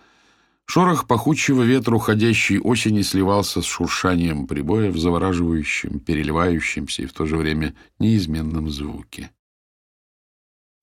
Шорох 0.68 1.06
пахучего 1.06 1.62
ветра 1.62 1.94
уходящей 1.94 2.58
осени 2.58 3.02
сливался 3.02 3.62
с 3.62 3.64
шуршанием 3.64 4.48
прибоя 4.48 4.90
в 4.90 4.98
завораживающем, 4.98 6.00
переливающемся 6.00 7.02
и 7.02 7.06
в 7.06 7.12
то 7.12 7.24
же 7.24 7.36
время 7.36 7.74
неизменном 8.00 8.68
звуке. 8.68 9.30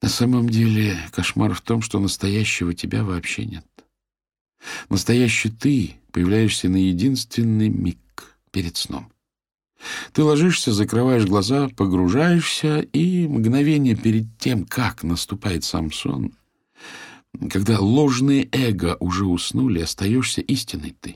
На 0.03 0.09
самом 0.09 0.49
деле 0.49 0.99
кошмар 1.13 1.53
в 1.53 1.61
том, 1.61 1.81
что 1.81 1.97
настоящего 1.97 2.73
тебя 2.73 3.05
вообще 3.05 3.45
нет. 3.45 3.65
Настоящий 4.89 5.49
ты 5.49 5.95
появляешься 6.11 6.67
на 6.67 6.75
единственный 6.75 7.69
миг 7.69 8.37
перед 8.51 8.75
сном. 8.75 9.09
Ты 10.11 10.23
ложишься, 10.23 10.73
закрываешь 10.73 11.23
глаза, 11.23 11.69
погружаешься, 11.69 12.79
и 12.81 13.29
мгновение 13.29 13.95
перед 13.95 14.25
тем, 14.39 14.65
как 14.65 15.03
наступает 15.03 15.63
сам 15.63 15.89
сон, 15.93 16.33
Когда 17.49 17.79
ложные 17.79 18.49
эго 18.51 18.97
уже 18.99 19.25
уснули, 19.25 19.79
остаешься 19.79 20.41
истинной 20.41 20.93
ты. 20.99 21.15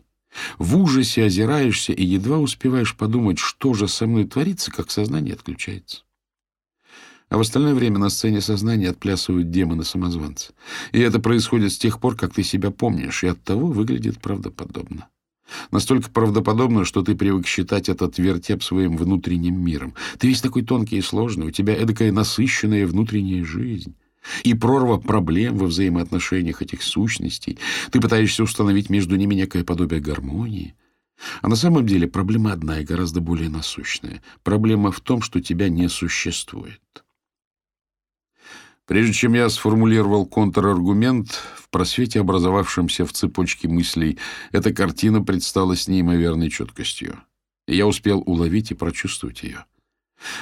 В 0.59 0.77
ужасе 0.77 1.25
озираешься 1.25 1.91
и 1.91 2.05
едва 2.05 2.37
успеваешь 2.37 2.95
подумать, 2.95 3.37
что 3.37 3.73
же 3.73 3.89
со 3.89 4.07
мной 4.07 4.25
творится, 4.27 4.71
как 4.71 4.91
сознание 4.91 5.33
отключается. 5.33 6.06
А 7.29 7.37
в 7.37 7.41
остальное 7.41 7.73
время 7.73 7.97
на 7.99 8.09
сцене 8.09 8.39
сознания 8.39 8.89
отплясывают 8.89 9.51
демоны-самозванцы. 9.51 10.53
И 10.93 10.99
это 10.99 11.19
происходит 11.19 11.73
с 11.73 11.77
тех 11.77 11.99
пор, 11.99 12.15
как 12.15 12.33
ты 12.33 12.43
себя 12.43 12.71
помнишь, 12.71 13.23
и 13.23 13.27
оттого 13.27 13.67
выглядит 13.67 14.19
правдоподобно. 14.19 15.09
Настолько 15.71 16.09
правдоподобно, 16.09 16.85
что 16.85 17.01
ты 17.01 17.15
привык 17.15 17.47
считать 17.47 17.89
этот 17.89 18.17
вертеп 18.17 18.63
своим 18.63 18.97
внутренним 18.97 19.59
миром. 19.59 19.93
Ты 20.19 20.27
весь 20.27 20.41
такой 20.41 20.63
тонкий 20.63 20.97
и 20.97 21.01
сложный, 21.01 21.47
у 21.47 21.51
тебя 21.51 21.75
эдакая 21.75 22.11
насыщенная 22.11 22.87
внутренняя 22.87 23.43
жизнь. 23.43 23.95
И 24.43 24.53
прорва 24.53 24.97
проблем 24.97 25.57
во 25.57 25.67
взаимоотношениях 25.67 26.61
этих 26.61 26.83
сущностей. 26.83 27.59
Ты 27.91 28.01
пытаешься 28.01 28.43
установить 28.43 28.89
между 28.89 29.15
ними 29.15 29.35
некое 29.35 29.63
подобие 29.63 30.01
гармонии. 30.01 30.75
А 31.41 31.47
на 31.47 31.55
самом 31.55 31.85
деле 31.85 32.07
проблема 32.07 32.51
одна 32.51 32.79
и 32.79 32.85
гораздо 32.85 33.21
более 33.21 33.49
насущная. 33.49 34.21
Проблема 34.43 34.91
в 34.91 34.99
том, 34.99 35.21
что 35.21 35.41
тебя 35.41 35.69
не 35.69 35.87
существует. 35.87 36.81
Прежде 38.87 39.11
чем 39.11 39.33
я 39.33 39.49
сформулировал 39.49 40.25
контраргумент, 40.25 41.41
в 41.57 41.69
просвете, 41.69 42.21
образовавшемся 42.21 43.05
в 43.05 43.11
цепочке 43.11 43.67
мыслей, 43.67 44.17
эта 44.53 44.73
картина 44.73 45.21
предстала 45.21 45.75
с 45.75 45.89
неимоверной 45.89 46.49
четкостью. 46.49 47.19
И 47.67 47.75
я 47.75 47.85
успел 47.85 48.23
уловить 48.25 48.71
и 48.71 48.75
прочувствовать 48.75 49.43
ее. 49.43 49.65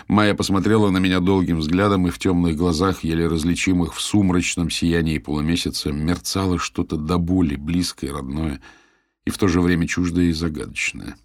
Майя 0.07 0.35
посмотрела 0.35 0.91
на 0.91 0.99
меня 0.99 1.21
долгим 1.21 1.57
взглядом, 1.57 2.07
и 2.07 2.11
в 2.11 2.19
темных 2.19 2.55
глазах, 2.55 3.03
еле 3.03 3.27
различимых 3.27 3.95
в 3.95 3.99
сумрачном 3.99 4.69
сиянии 4.69 5.17
полумесяца, 5.17 5.91
мерцало 5.91 6.59
что-то 6.59 6.97
до 6.97 7.17
боли, 7.17 7.55
близкое, 7.55 8.13
родное, 8.13 8.61
и 9.25 9.31
в 9.31 9.39
то 9.39 9.47
же 9.47 9.59
время 9.59 9.87
чуждое 9.87 10.25
и 10.25 10.33
загадочное. 10.33 11.17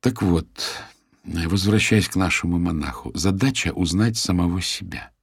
Так 0.00 0.20
вот, 0.20 0.46
возвращаясь 1.24 2.10
к 2.10 2.16
нашему 2.16 2.58
монаху, 2.58 3.10
задача— 3.14 3.72
узнать 3.74 4.18
самого 4.18 4.60
себя— 4.60 5.12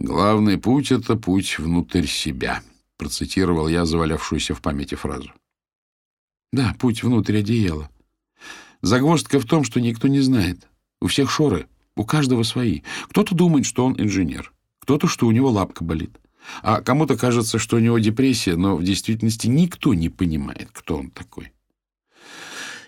«Главный 0.00 0.58
путь— 0.58 0.92
это 0.92 1.16
путь 1.16 1.58
внутрь 1.58 2.06
себя»,— 2.06 2.62
процитировал 2.96 3.66
я 3.66 3.84
завалявшуюся 3.84 4.54
в 4.54 4.62
памяти 4.62 4.94
фразу. 4.94 5.32
«Да, 6.52 6.76
путь 6.78 7.02
внутрь 7.02 7.38
одеяла. 7.38 7.90
Загвоздка 8.80 9.40
в 9.40 9.44
том, 9.44 9.64
что 9.64 9.80
никто 9.80 10.06
не 10.06 10.20
знает. 10.20 10.68
У 11.00 11.08
всех 11.08 11.32
шоры, 11.32 11.66
у 11.96 12.04
каждого 12.04 12.44
свои. 12.44 12.82
Кто-то 13.08 13.34
думает, 13.34 13.66
что 13.66 13.84
он 13.84 14.00
инженер, 14.00 14.52
кто-то, 14.78 15.08
что 15.08 15.26
у 15.26 15.32
него 15.32 15.50
лапка 15.50 15.82
болит. 15.82 16.20
А 16.62 16.80
кому-то 16.80 17.16
кажется, 17.16 17.58
что 17.58 17.76
у 17.76 17.80
него 17.80 17.98
депрессия, 17.98 18.54
но 18.54 18.76
в 18.76 18.84
действительности 18.84 19.48
никто 19.48 19.94
не 19.94 20.10
понимает, 20.10 20.68
кто 20.72 20.98
он 20.98 21.10
такой. 21.10 21.50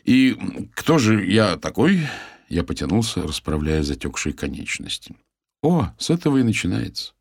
И 0.04 0.38
кто 0.76 0.98
же 0.98 1.26
я 1.26 1.56
такой? 1.56 2.06
Я 2.48 2.62
потянулся, 2.62 3.22
расправляя 3.22 3.82
затекшие 3.82 4.32
конечности. 4.32 5.16
О, 5.62 5.90
с 5.98 6.10
этого 6.10 6.38
и 6.38 6.42
начинается. 6.42 7.12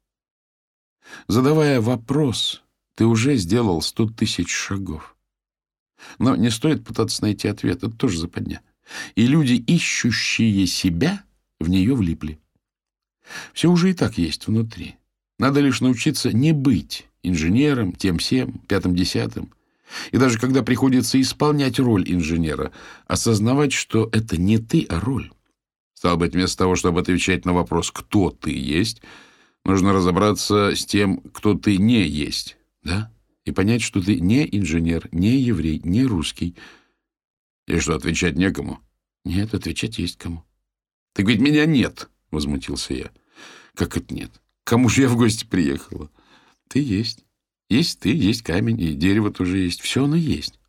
Задавая 1.27 1.81
вопрос, 1.81 2.63
ты 2.95 3.05
уже 3.05 3.35
сделал 3.35 3.81
сто 3.81 4.07
тысяч 4.07 4.49
шагов. 4.49 5.15
Но 6.17 6.35
не 6.35 6.49
стоит 6.49 6.85
пытаться 6.85 7.21
найти 7.23 7.47
ответ, 7.47 7.77
это 7.77 7.89
тоже 7.89 8.19
западня. 8.19 8.61
И 9.15 9.27
люди, 9.27 9.53
ищущие 9.53 10.65
себя, 10.67 11.23
в 11.59 11.69
нее 11.69 11.95
влипли. 11.95 12.39
Все 13.53 13.69
уже 13.69 13.91
и 13.91 13.93
так 13.93 14.17
есть 14.17 14.47
внутри. 14.47 14.95
Надо 15.37 15.59
лишь 15.59 15.81
научиться 15.81 16.31
не 16.31 16.53
быть 16.53 17.07
инженером, 17.21 17.93
тем 17.93 18.17
всем, 18.17 18.59
пятым-десятым. 18.67 19.53
И 20.11 20.17
даже 20.17 20.39
когда 20.39 20.63
приходится 20.63 21.19
исполнять 21.19 21.79
роль 21.79 22.09
инженера, 22.09 22.71
осознавать, 23.07 23.73
что 23.73 24.09
это 24.11 24.37
не 24.37 24.57
ты, 24.57 24.85
а 24.89 24.99
роль. 24.99 25.31
Стало 25.99 26.15
быть, 26.15 26.33
вместо 26.33 26.59
того, 26.59 26.77
чтобы 26.77 27.01
отвечать 27.01 27.43
на 27.43 27.51
вопрос 27.51 27.91
«кто 27.91 28.29
ты 28.29 28.51
есть», 28.51 29.01
нужно 29.65 29.91
разобраться 29.91 30.73
с 30.73 30.85
тем, 30.85 31.19
кто 31.33 31.55
ты 31.55 31.75
не 31.75 32.07
есть, 32.07 32.55
да? 32.81 33.11
И 33.43 33.51
понять, 33.51 33.81
что 33.81 34.01
ты 34.01 34.17
не 34.17 34.47
инженер, 34.49 35.09
не 35.11 35.35
еврей, 35.35 35.81
не 35.83 36.05
русский. 36.05 36.55
И 37.67 37.79
что, 37.79 37.95
отвечать 37.95 38.37
некому? 38.37 38.79
Нет, 39.25 39.53
отвечать 39.53 39.99
есть 39.99 40.17
кому. 40.17 40.45
Так 41.13 41.27
ведь 41.27 41.41
меня 41.41 41.65
нет,— 41.65 42.09
возмутился 42.31 42.93
я. 42.93 43.11
Как 43.75 43.97
это 43.97 44.13
нет? 44.13 44.31
Кому 44.63 44.87
же 44.87 45.01
я 45.01 45.09
в 45.09 45.17
гости 45.17 45.43
приехала? 45.43 46.09
Ты 46.69 46.79
есть. 46.79 47.25
Есть 47.69 47.99
ты, 47.99 48.15
есть 48.15 48.43
камень, 48.43 48.79
и 48.79 48.93
дерево 48.93 49.31
тоже 49.31 49.57
есть. 49.57 49.81
Все 49.81 50.05
оно 50.05 50.15
есть. 50.15 50.61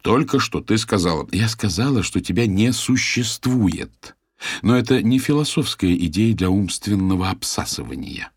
Только 0.00 0.40
что 0.40 0.62
ты 0.62 0.78
сказала. 0.78 1.28
Я 1.32 1.50
сказала, 1.50 2.02
что 2.02 2.22
тебя 2.22 2.46
не 2.46 2.72
существует. 2.72 4.16
Но 4.62 4.76
это 4.76 5.02
не 5.02 5.18
философская 5.18 5.94
идея 5.94 6.34
для 6.34 6.50
умственного 6.50 7.30
обсасывания. 7.30 8.30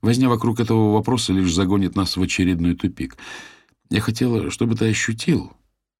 Возня 0.00 0.28
вокруг 0.28 0.60
этого 0.60 0.92
вопроса 0.92 1.32
лишь 1.32 1.52
загонит 1.52 1.94
нас 1.94 2.16
в 2.16 2.22
очередной 2.22 2.74
тупик. 2.74 3.16
Я 3.90 4.00
хотела, 4.00 4.50
чтобы 4.50 4.74
ты 4.74 4.90
ощутил, 4.90 5.52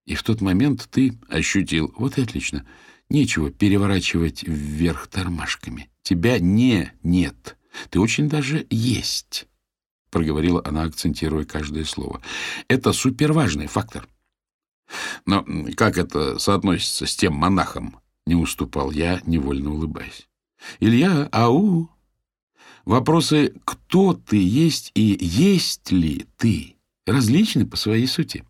и 0.06 0.14
в 0.14 0.22
тот 0.22 0.40
момент 0.40 0.88
ты 0.90 1.18
ощутил. 1.28 1.94
Вот 1.96 2.18
и 2.18 2.22
отлично. 2.22 2.66
Нечего 3.08 3.50
переворачивать 3.50 4.42
вверх 4.42 5.06
тормашками. 5.06 5.90
Тебя 6.02 6.38
не 6.38 6.92
нет. 7.02 7.56
Ты 7.90 8.00
очень 8.00 8.28
даже 8.28 8.66
есть,— 8.70 9.46
проговорила 10.10 10.62
она, 10.64 10.82
акцентируя 10.84 11.44
каждое 11.44 11.84
слово. 11.84 12.20
Это 12.68 12.92
суперважный 12.92 13.66
фактор. 13.66 14.08
Но 15.24 15.46
как 15.76 15.96
это 15.96 16.38
соотносится 16.38 17.06
с 17.06 17.14
тем 17.16 17.34
монахом, 17.34 18.01
не 18.26 18.34
уступал 18.34 18.90
я, 18.90 19.20
невольно 19.26 19.72
улыбаясь. 19.72 20.28
Илья, 20.80 21.28
ау! 21.32 21.90
Вопросы 22.84 23.54
«кто 23.64 24.14
ты 24.14 24.36
есть» 24.36 24.90
и 24.94 25.16
«есть 25.20 25.90
ли 25.92 26.26
ты» 26.36 26.76
различны 27.06 27.66
по 27.66 27.76
своей 27.76 28.06
сути. 28.06 28.44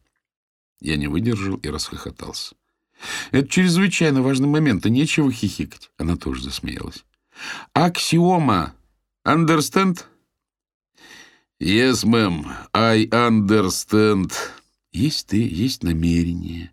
Я 0.81 0.97
не 0.97 1.07
выдержал 1.07 1.57
и 1.57 1.69
расхохотался. 1.69 2.55
Это 3.31 3.49
чрезвычайно 3.49 4.23
важный 4.23 4.49
момент, 4.49 4.87
и 4.87 4.91
нечего 4.91 5.31
хихикать. 5.33 5.91
Она 5.99 6.17
тоже 6.17 6.43
засмеялась. 6.43 7.05
Аксиома. 7.73 8.75
Understand? 9.27 10.05
Yes, 11.61 12.05
ma'am. 12.05 12.47
I 12.73 13.07
understand. 13.07 14.33
Есть 14.93 15.29
ты, 15.29 15.49
есть 15.49 15.83
намерение. 15.83 16.72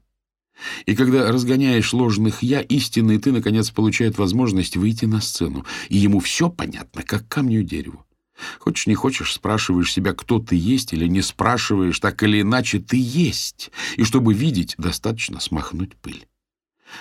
И 0.85 0.95
когда 0.95 1.31
разгоняешь 1.31 1.93
ложных 1.93 2.43
«я», 2.43 2.61
истинный 2.61 3.19
ты, 3.19 3.31
наконец, 3.31 3.69
получает 3.71 4.17
возможность 4.17 4.75
выйти 4.75 5.05
на 5.05 5.21
сцену, 5.21 5.65
и 5.89 5.97
ему 5.97 6.19
все 6.19 6.49
понятно, 6.49 7.03
как 7.03 7.27
камню 7.27 7.63
дереву. 7.63 8.05
Хочешь, 8.59 8.87
не 8.87 8.95
хочешь, 8.95 9.33
спрашиваешь 9.33 9.91
себя, 9.91 10.13
кто 10.13 10.39
ты 10.39 10.55
есть, 10.55 10.93
или 10.93 11.07
не 11.07 11.21
спрашиваешь, 11.21 11.99
так 11.99 12.23
или 12.23 12.41
иначе 12.41 12.79
ты 12.79 12.97
есть. 12.99 13.71
И 13.97 14.03
чтобы 14.03 14.33
видеть, 14.33 14.75
достаточно 14.77 15.39
смахнуть 15.39 15.95
пыль. 15.97 16.25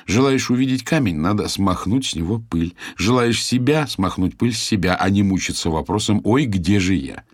Желаешь 0.06 0.50
увидеть 0.50 0.84
камень, 0.84 1.16
надо 1.16 1.48
смахнуть 1.48 2.06
с 2.06 2.14
него 2.14 2.38
пыль. 2.38 2.74
Желаешь 2.96 3.42
себя, 3.42 3.86
смахнуть 3.86 4.36
пыль 4.36 4.52
с 4.52 4.58
себя, 4.58 4.96
а 4.96 5.08
не 5.10 5.22
мучиться 5.22 5.70
вопросом 5.70 6.20
«Ой, 6.24 6.44
где 6.44 6.78
же 6.78 6.94
я?». 6.94 7.24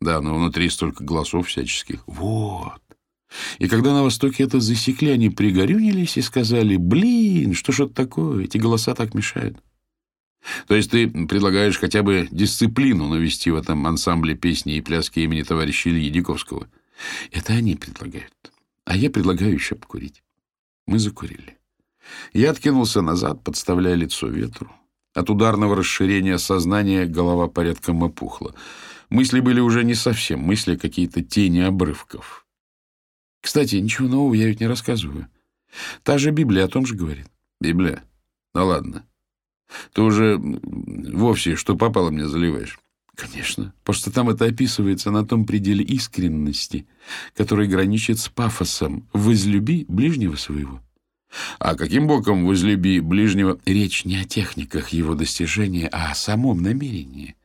Да, 0.00 0.20
но 0.20 0.34
внутри 0.34 0.68
столько 0.70 1.04
голосов 1.04 1.48
всяческих. 1.48 2.02
Вот. 2.06 2.83
И 3.58 3.68
когда 3.68 3.92
на 3.92 4.02
Востоке 4.02 4.44
это 4.44 4.60
засекли, 4.60 5.10
они 5.10 5.30
пригорюнились 5.30 6.16
и 6.16 6.22
сказали, 6.22 6.76
блин, 6.76 7.54
что 7.54 7.72
ж 7.72 7.80
это 7.80 7.94
такое, 7.94 8.44
эти 8.44 8.58
голоса 8.58 8.94
так 8.94 9.14
мешают. 9.14 9.58
То 10.66 10.74
есть 10.74 10.90
ты 10.90 11.08
предлагаешь 11.08 11.78
хотя 11.78 12.02
бы 12.02 12.28
дисциплину 12.30 13.08
навести 13.08 13.50
в 13.50 13.56
этом 13.56 13.86
ансамбле 13.86 14.34
песни 14.34 14.76
и 14.76 14.80
пляски 14.80 15.20
имени 15.20 15.42
товарища 15.42 15.90
Ильи 15.90 16.10
Диковского? 16.10 16.68
Это 17.32 17.54
они 17.54 17.76
предлагают. 17.76 18.32
А 18.84 18.96
я 18.96 19.10
предлагаю 19.10 19.54
еще 19.54 19.74
покурить. 19.74 20.22
Мы 20.86 20.98
закурили. 20.98 21.56
Я 22.34 22.50
откинулся 22.50 23.00
назад, 23.00 23.42
подставляя 23.42 23.94
лицо 23.94 24.28
ветру. 24.28 24.70
От 25.14 25.30
ударного 25.30 25.76
расширения 25.76 26.38
сознания 26.38 27.06
голова 27.06 27.48
порядком 27.48 28.04
опухла. 28.04 28.54
Мысли 29.08 29.40
были 29.40 29.60
уже 29.60 29.84
не 29.84 29.94
совсем 29.94 30.40
мысли, 30.40 30.74
а 30.74 30.78
какие-то 30.78 31.22
тени 31.22 31.60
обрывков. 31.60 32.43
Кстати, 33.44 33.76
ничего 33.76 34.08
нового 34.08 34.32
я 34.32 34.46
ведь 34.46 34.60
не 34.60 34.66
рассказываю. 34.66 35.26
Та 36.02 36.16
же 36.16 36.30
Библия 36.30 36.64
о 36.64 36.68
том 36.68 36.86
же 36.86 36.94
говорит. 36.94 37.26
Библия? 37.60 38.02
Ну 38.54 38.64
ладно. 38.64 39.04
Ты 39.92 40.00
уже 40.00 40.40
вовсе 40.40 41.54
что 41.54 41.76
попало 41.76 42.10
мне 42.10 42.26
заливаешь. 42.26 42.78
Конечно, 43.14 43.74
что 43.90 44.10
там 44.10 44.30
это 44.30 44.46
описывается 44.46 45.10
на 45.10 45.26
том 45.26 45.44
пределе 45.44 45.84
искренности, 45.84 46.86
который 47.36 47.68
граничит 47.68 48.18
с 48.18 48.30
пафосом 48.30 49.06
«возлюби 49.12 49.84
ближнего 49.88 50.36
своего». 50.36 50.80
А 51.58 51.74
каким 51.74 52.06
боком 52.06 52.46
«возлюби 52.46 53.00
ближнего» 53.00 53.60
речь 53.66 54.06
не 54.06 54.16
о 54.16 54.24
техниках 54.24 54.88
его 54.88 55.14
достижения, 55.14 55.88
а 55.92 56.12
о 56.12 56.14
самом 56.14 56.62
намерении. 56.62 57.36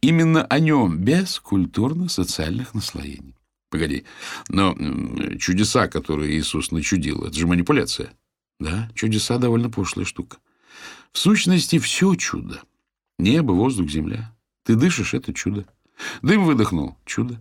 Именно 0.00 0.44
о 0.44 0.58
нем, 0.58 0.98
без 0.98 1.38
культурно-социальных 1.38 2.74
наслоений. 2.74 3.36
Погоди, 3.70 4.04
но 4.48 4.76
чудеса, 5.38 5.88
которые 5.88 6.38
Иисус 6.38 6.70
начудил, 6.70 7.24
это 7.24 7.36
же 7.36 7.46
манипуляция. 7.46 8.12
Да, 8.60 8.90
чудеса 8.94 9.38
довольно 9.38 9.68
пошлая 9.70 10.06
штука. 10.06 10.38
В 11.12 11.18
сущности, 11.18 11.78
все 11.78 12.14
чудо. 12.14 12.62
Небо, 13.18 13.52
воздух, 13.52 13.88
земля. 13.90 14.34
Ты 14.64 14.76
дышишь— 14.76 15.14
это 15.14 15.32
чудо. 15.32 15.66
Дым 16.22 16.44
выдохнул— 16.44 16.96
чудо. 17.04 17.40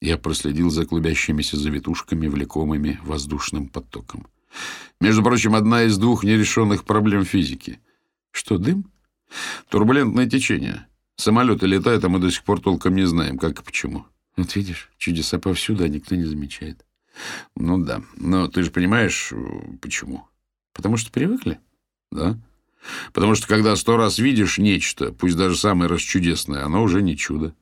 Я 0.00 0.18
проследил 0.18 0.70
за 0.70 0.84
клубящимися 0.84 1.56
завитушками, 1.56 2.26
влекомыми 2.26 3.00
воздушным 3.04 3.68
потоком. 3.68 4.26
Между 5.00 5.22
прочим, 5.22 5.54
одна 5.54 5.84
из 5.84 5.96
двух 5.98 6.24
нерешенных 6.24 6.84
проблем 6.84 7.24
физики. 7.24 7.80
Что, 8.32 8.58
дым? 8.58 8.90
Турбулентное 9.68 10.28
течение. 10.28 10.86
Самолеты 11.16 11.66
летают, 11.66 12.04
а 12.04 12.08
мы 12.08 12.18
до 12.18 12.30
сих 12.30 12.44
пор 12.44 12.60
толком 12.60 12.94
не 12.94 13.06
знаем, 13.06 13.38
как 13.38 13.60
и 13.60 13.64
почему. 13.64 14.06
Вот 14.36 14.54
видишь, 14.56 14.90
чудеса 14.98 15.38
повсюду, 15.38 15.84
а 15.84 15.88
никто 15.88 16.14
не 16.14 16.24
замечает. 16.24 16.84
Ну 17.56 17.82
да, 17.82 18.02
но 18.16 18.48
ты 18.48 18.62
же 18.62 18.70
понимаешь, 18.70 19.32
почему? 19.80 20.26
Потому 20.72 20.96
что 20.96 21.10
привыкли, 21.10 21.60
да? 22.10 22.38
Потому 23.12 23.34
что 23.34 23.46
когда 23.46 23.76
сто 23.76 23.96
раз 23.96 24.18
видишь 24.18 24.58
нечто, 24.58 25.12
пусть 25.12 25.36
даже 25.36 25.56
самое 25.56 25.90
расчудесное, 25.90 26.64
оно 26.64 26.82
уже 26.82 27.02
не 27.02 27.16
чудо. 27.16 27.54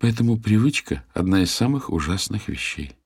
Поэтому 0.00 0.38
привычка— 0.38 1.04
одна 1.14 1.42
из 1.42 1.50
самых 1.50 1.90
ужасных 1.90 2.48
вещей. 2.48 2.96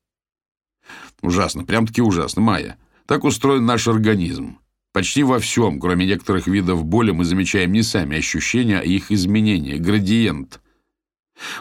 Ужасно, 1.23 1.65
прям-таки 1.65 2.01
ужасно, 2.01 2.43
Майя. 2.43 2.79
Так 3.07 3.25
устроен 3.25 3.67
наш 3.67 3.89
организм. 3.89 4.59
Почти 4.93 5.23
во 5.23 5.41
всем, 5.41 5.81
кроме 5.81 6.07
некоторых 6.07 6.47
видов 6.47 6.85
боли, 6.85 7.11
мы 7.11 7.25
замечаем 7.25 7.73
не 7.73 7.83
сами 7.83 8.19
ощущения, 8.19 8.79
а 8.79 8.85
их 8.85 9.11
изменения, 9.11 9.77
градиент. 9.77 10.61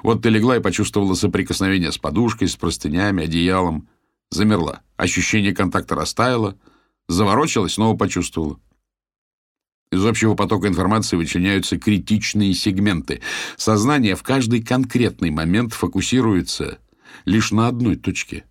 Вот 0.04 0.22
ты 0.22 0.30
легла 0.30 0.58
и 0.58 0.62
почувствовала 0.62 1.14
соприкосновение 1.16 1.92
с 1.92 1.98
подушкой, 1.98 2.48
с 2.48 2.56
простынями, 2.56 3.24
одеялом. 3.24 3.88
Замерла. 4.30 4.82
Ощущение 4.98 5.54
контакта 5.54 5.96
растаяло. 5.96 6.58
Заворочилась, 7.08 7.74
снова 7.74 7.98
почувствовала. 7.98 8.60
Из 9.92 10.04
общего 10.04 10.34
потока 10.34 10.68
информации 10.68 11.18
вычленяются 11.18 11.78
критичные 11.78 12.54
сегменты. 12.56 13.22
Сознание 13.58 14.16
в 14.16 14.24
каждый 14.24 14.64
конкретный 14.64 15.30
момент 15.30 15.74
фокусируется 15.74 16.80
лишь 17.26 17.52
на 17.52 17.68
одной 17.68 17.96
точке. 17.96 18.46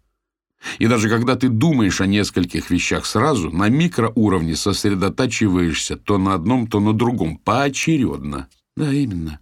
И 0.78 0.86
даже 0.86 1.08
когда 1.08 1.34
ты 1.34 1.48
думаешь 1.48 2.00
о 2.00 2.06
нескольких 2.06 2.70
вещах 2.70 3.06
сразу, 3.06 3.50
на 3.50 3.68
микроуровне 3.68 4.54
сосредотачиваешься 4.54 5.96
то 5.96 6.18
на 6.18 6.34
одном, 6.34 6.68
то 6.68 6.78
на 6.78 6.92
другом, 6.92 7.38
поочередно. 7.38 8.48
Да, 8.76 8.92
именно. 8.92 9.40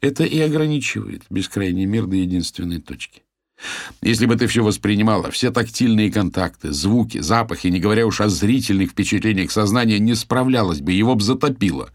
Это 0.00 0.24
и 0.24 0.38
ограничивает 0.40 1.24
бескрайний 1.30 1.84
мир 1.84 2.06
до 2.06 2.16
единственной 2.16 2.80
точки. 2.80 3.22
Если 4.02 4.26
бы 4.26 4.36
ты 4.36 4.46
все 4.46 4.62
воспринимала, 4.62 5.30
все 5.30 5.50
тактильные 5.50 6.10
контакты, 6.10 6.72
звуки, 6.72 7.18
запахи, 7.18 7.68
не 7.68 7.80
говоря 7.80 8.06
уж 8.06 8.20
о 8.20 8.28
зрительных 8.28 8.90
впечатлениях, 8.90 9.50
сознание 9.50 9.98
не 9.98 10.14
справлялось 10.14 10.80
бы, 10.80 10.92
его 10.92 11.14
бы 11.14 11.22
затопило. 11.22 11.90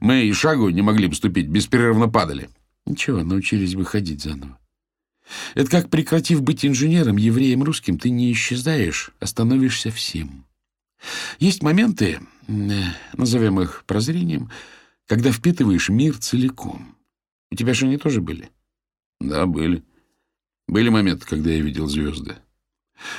Мы 0.00 0.24
и 0.24 0.32
шагу 0.32 0.68
не 0.70 0.82
могли 0.82 1.06
бы 1.06 1.14
ступить, 1.14 1.48
беспрерывно 1.48 2.08
падали. 2.08 2.50
Ничего, 2.84 3.22
научились 3.22 3.74
бы 3.74 3.84
ходить 3.84 4.22
заново. 4.22 4.58
Это 5.54 5.70
как, 5.70 5.90
прекратив 5.90 6.42
быть 6.42 6.64
инженером, 6.64 7.16
евреем, 7.16 7.62
русским, 7.62 7.98
ты 7.98 8.10
не 8.10 8.32
исчезаешь, 8.32 9.10
а 9.20 9.26
становишься 9.26 9.90
всем. 9.90 10.44
Есть 11.38 11.62
моменты, 11.62 12.20
назовем 12.46 13.60
их 13.60 13.84
прозрением, 13.86 14.50
когда 15.06 15.30
впитываешь 15.30 15.90
мир 15.90 16.16
целиком. 16.18 16.97
У 17.50 17.54
тебя 17.54 17.74
же 17.74 17.86
они 17.86 17.96
тоже 17.96 18.20
были? 18.20 18.50
Да, 19.20 19.46
были. 19.46 19.82
Были 20.66 20.90
моменты, 20.90 21.26
когда 21.26 21.50
я 21.50 21.60
видел 21.60 21.86
звезды. 21.86 22.36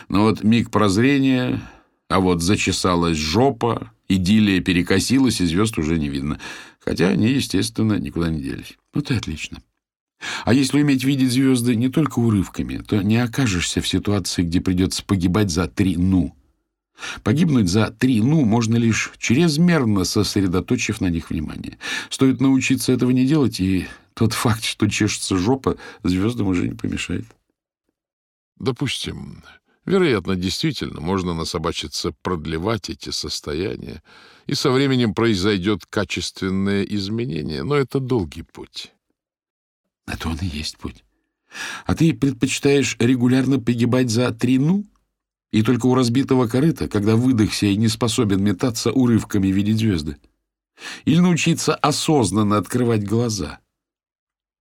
Но 0.07 0.23
вот 0.23 0.43
миг 0.43 0.71
прозрения, 0.71 1.61
а 2.09 2.19
вот 2.19 2.41
зачесалась 2.41 3.17
жопа, 3.17 3.91
идиллия 4.07 4.61
перекосилась, 4.61 5.41
и 5.41 5.45
звезд 5.45 5.77
уже 5.77 5.97
не 5.97 6.09
видно. 6.09 6.39
Хотя 6.79 7.09
они, 7.09 7.29
естественно, 7.29 7.93
никуда 7.93 8.29
не 8.29 8.41
делись. 8.41 8.77
Ну, 8.93 9.01
ты 9.01 9.15
отлично. 9.15 9.61
А 10.43 10.53
если 10.53 10.81
уметь 10.81 11.03
видеть 11.03 11.31
звезды 11.31 11.75
не 11.75 11.89
только 11.89 12.19
урывками, 12.19 12.77
то 12.77 13.01
не 13.01 13.17
окажешься 13.17 13.81
в 13.81 13.87
ситуации, 13.87 14.43
где 14.43 14.59
придется 14.59 15.03
погибать 15.03 15.49
за 15.49 15.67
три 15.67 15.95
«ну». 15.95 16.35
Погибнуть 17.23 17.69
за 17.69 17.91
три 17.91 18.21
«ну» 18.21 18.45
можно 18.45 18.75
лишь 18.75 19.11
чрезмерно 19.17 20.03
сосредоточив 20.03 21.01
на 21.01 21.07
них 21.07 21.29
внимание. 21.29 21.77
Стоит 22.09 22.41
научиться 22.41 22.91
этого 22.91 23.11
не 23.11 23.25
делать, 23.25 23.59
и 23.59 23.87
тот 24.13 24.33
факт, 24.33 24.63
что 24.63 24.87
чешется 24.87 25.37
жопа, 25.37 25.77
звездам 26.03 26.47
уже 26.47 26.67
не 26.67 26.75
помешает. 26.75 27.25
Допустим, 28.57 29.43
вероятно, 29.85 30.35
действительно 30.35 30.99
можно 30.99 31.33
насобачиться 31.33 32.11
продлевать 32.21 32.89
эти 32.89 33.09
состояния, 33.11 34.03
и 34.45 34.53
со 34.53 34.71
временем 34.71 35.13
произойдет 35.13 35.85
качественное 35.85 36.83
изменение, 36.83 37.63
но 37.63 37.75
это 37.75 37.99
долгий 37.99 38.43
путь. 38.43 38.91
Это 40.05 40.27
он 40.29 40.37
и 40.41 40.45
есть 40.45 40.77
путь. 40.77 41.03
А 41.85 41.95
ты 41.95 42.13
предпочитаешь 42.13 42.95
регулярно 42.99 43.59
погибать 43.59 44.09
за 44.09 44.31
три 44.31 44.57
«ну»? 44.59 44.85
И 45.51 45.63
только 45.63 45.87
у 45.87 45.95
разбитого 45.95 46.47
корыта, 46.47 46.87
когда 46.87 47.15
выдохся 47.15 47.65
и 47.65 47.75
не 47.75 47.87
способен 47.87 48.43
метаться 48.43 48.91
урывками 48.91 49.47
видеть 49.47 49.79
звезды? 49.79 50.17
Или 51.05 51.19
научиться 51.19 51.75
осознанно 51.75 52.57
открывать 52.57 53.03
глаза? 53.03 53.59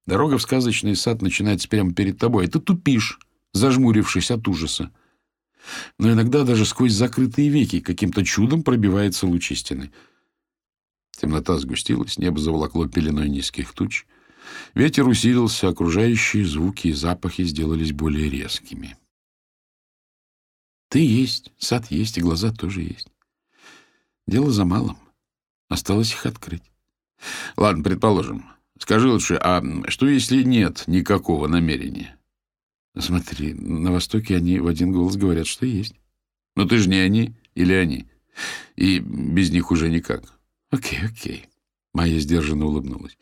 Дорога 0.07 0.39
в 0.39 0.43
сказочный 0.43 0.97
сад 0.97 1.21
начинается 1.21 1.69
прямо 1.69 1.93
перед 1.93 2.19
тобой, 2.19 2.47
и 2.47 2.49
ты 2.49 2.59
тупишь, 2.59 3.21
зажмурившись 3.53 4.31
от 4.31 4.49
ужаса. 4.49 4.91
Но 5.99 6.11
иногда 6.11 6.45
даже 6.45 6.65
сквозь 6.65 6.95
закрытые 6.95 7.51
веки 7.51 7.81
каким-то 7.81 8.25
чудом 8.25 8.63
пробивается 8.63 9.27
луч 9.27 9.53
истины. 9.53 9.93
Темнота 11.21 11.59
сгустилась, 11.59 12.17
небо 12.17 12.39
заволокло 12.41 12.89
пеленой 12.89 13.29
низких 13.29 13.75
туч. 13.75 14.07
Ветер 14.75 15.07
усилился, 15.07 15.69
окружающие 15.69 16.47
звуки 16.47 16.89
и 16.89 16.93
запахи 16.93 17.45
сделались 17.45 17.93
более 17.93 18.31
резкими. 18.31 18.97
Ты 20.89 21.01
есть, 21.01 21.53
сад 21.59 21.91
есть, 21.91 22.19
и 22.19 22.23
глаза 22.23 22.53
тоже 22.53 22.83
есть. 22.83 23.09
Дело 24.27 24.51
за 24.51 24.65
малым. 24.65 24.99
Осталось 25.69 26.13
их 26.13 26.25
открыть. 26.25 26.63
Ладно, 27.57 27.83
предположим. 27.83 28.47
Скажи 28.79 29.09
лучше, 29.09 29.35
а 29.35 29.63
что 29.89 30.07
если 30.07 30.43
нет 30.43 30.85
никакого 30.87 31.47
намерения? 31.47 32.17
Смотри, 32.97 33.55
на 33.55 33.93
Востоке 33.93 34.37
они 34.37 34.61
в 34.61 34.67
один 34.67 34.93
голос 34.93 35.17
говорят, 35.17 35.47
что 35.47 35.67
есть. 35.67 35.95
Но 36.57 36.65
ты 36.65 36.79
же 36.79 36.89
не 36.89 36.99
они 36.99 37.35
или 37.55 37.73
они. 37.73 38.07
И 38.77 38.99
без 38.99 39.51
них 39.51 39.71
уже 39.71 39.91
никак. 39.91 40.23
Окей, 40.71 41.01
окей. 41.05 41.47
Майя 41.93 42.19
сдержанно 42.19 42.67
улыбнулась. 42.67 43.19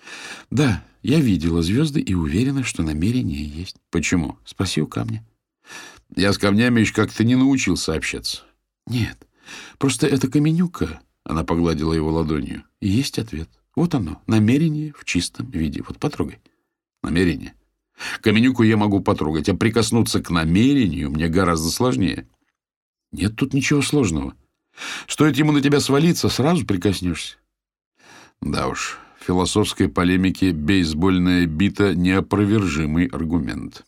Да, 0.50 0.84
я 1.02 1.20
видела 1.20 1.62
звезды 1.62 2.00
и 2.00 2.14
уверена, 2.14 2.62
что 2.62 2.82
намерение 2.82 3.44
есть. 3.44 3.76
Почему? 3.90 4.38
Спроси 4.44 4.80
у 4.80 4.86
камня. 4.86 5.26
Я 6.14 6.32
с 6.32 6.38
камнями 6.38 6.80
еще 6.80 6.94
как-то 6.94 7.24
не 7.24 7.34
научился 7.34 7.94
общаться. 7.94 8.42
Нет, 8.86 9.26
просто 9.78 10.06
эта 10.06 10.30
каменюка, 10.30 11.00
она 11.24 11.44
погладила 11.44 11.92
его 11.92 12.12
ладонью, 12.12 12.64
и 12.80 12.88
есть 12.88 13.18
ответ. 13.18 13.48
Вот 13.74 13.94
оно, 13.94 14.22
намерение 14.26 14.92
в 14.96 15.04
чистом 15.04 15.50
виде. 15.50 15.82
Вот 15.86 15.98
потрогай. 15.98 16.38
Намерение. 17.02 17.54
Каменюку 18.20 18.62
я 18.62 18.76
могу 18.76 19.00
потрогать, 19.00 19.48
а 19.48 19.54
прикоснуться 19.54 20.22
к 20.22 20.30
намерению 20.30 21.10
мне 21.10 21.28
гораздо 21.28 21.70
сложнее. 21.70 22.28
Нет 23.12 23.36
тут 23.36 23.54
ничего 23.54 23.82
сложного. 23.82 24.34
Стоит 25.06 25.36
ему 25.36 25.52
на 25.52 25.60
тебя 25.60 25.80
свалиться, 25.80 26.28
сразу 26.28 26.66
прикоснешься. 26.66 27.36
Да 28.40 28.68
уж, 28.68 28.98
в 29.18 29.24
философской 29.24 29.88
полемике 29.88 30.52
бейсбольная 30.52 31.46
бита— 31.46 31.94
неопровержимый 31.94 33.06
аргумент. 33.06 33.84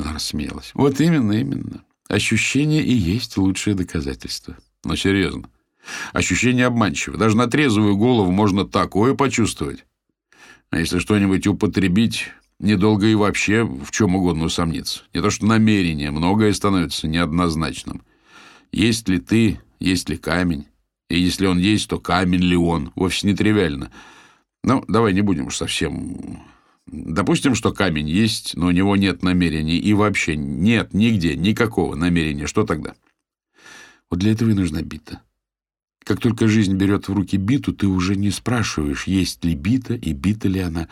Она 0.00 0.14
рассмеялась. 0.14 0.70
Вот 0.74 1.00
именно, 1.00 1.32
именно. 1.32 1.84
Ощущение 2.08 2.82
и 2.82 2.92
есть 2.92 3.36
лучшее 3.36 3.74
доказательство. 3.74 4.56
Но 4.84 4.96
серьезно. 4.96 5.48
Ощущение 6.12 6.66
обманчиво. 6.66 7.16
Даже 7.16 7.36
на 7.36 7.46
трезвую 7.46 7.96
голову 7.96 8.30
можно 8.30 8.66
такое 8.66 9.14
почувствовать. 9.14 9.84
А 10.70 10.78
если 10.78 10.98
что-нибудь 10.98 11.46
употребить, 11.46 12.28
недолго 12.58 13.06
и 13.06 13.14
вообще 13.14 13.64
в 13.64 13.90
чем 13.90 14.14
угодно 14.14 14.44
усомниться. 14.44 15.02
Не 15.12 15.20
то 15.20 15.30
что 15.30 15.46
намерение, 15.46 16.10
многое 16.10 16.52
становится 16.52 17.08
неоднозначным. 17.08 18.02
Есть 18.72 19.08
ли 19.08 19.18
ты, 19.18 19.60
есть 19.80 20.08
ли 20.08 20.16
камень? 20.16 20.66
И 21.08 21.18
если 21.18 21.46
он 21.46 21.58
есть, 21.58 21.88
то 21.88 21.98
камень 21.98 22.42
ли 22.42 22.56
он? 22.56 22.92
Вовсе 22.94 23.26
не 23.26 23.34
тривиально. 23.34 23.90
Ну, 24.62 24.84
давай 24.88 25.12
не 25.12 25.22
будем 25.22 25.48
уж 25.48 25.56
совсем... 25.56 26.42
Допустим, 26.92 27.54
что 27.54 27.72
камень 27.72 28.08
есть, 28.08 28.56
но 28.56 28.66
у 28.66 28.70
него 28.72 28.96
нет 28.96 29.22
намерений, 29.22 29.78
и 29.78 29.92
вообще 29.94 30.34
нет 30.34 30.92
нигде 30.92 31.36
никакого 31.36 31.94
намерения. 31.94 32.48
Что 32.48 32.64
тогда? 32.64 32.94
Вот 34.10 34.18
для 34.18 34.32
этого 34.32 34.50
и 34.50 34.54
нужна 34.54 34.82
бита. 34.82 35.22
Как 36.04 36.20
только 36.20 36.48
жизнь 36.48 36.74
берет 36.74 37.06
в 37.06 37.12
руки 37.12 37.36
биту, 37.36 37.72
ты 37.72 37.86
уже 37.86 38.16
не 38.16 38.30
спрашиваешь, 38.32 39.06
есть 39.06 39.44
ли 39.44 39.54
бита 39.54 39.94
и 39.94 40.12
бита 40.12 40.48
ли 40.48 40.60
она. 40.60 40.88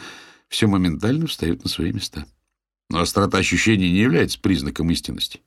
все 0.49 0.67
моментально 0.67 1.27
встает 1.27 1.65
на 1.65 1.69
свои 1.69 1.93
места. 1.93 2.27
Но 2.89 3.01
острота 3.01 3.39
ощущений 3.39 3.91
не 3.91 3.99
является 3.99 4.41
признаком 4.41 4.91
истинности. 4.91 5.41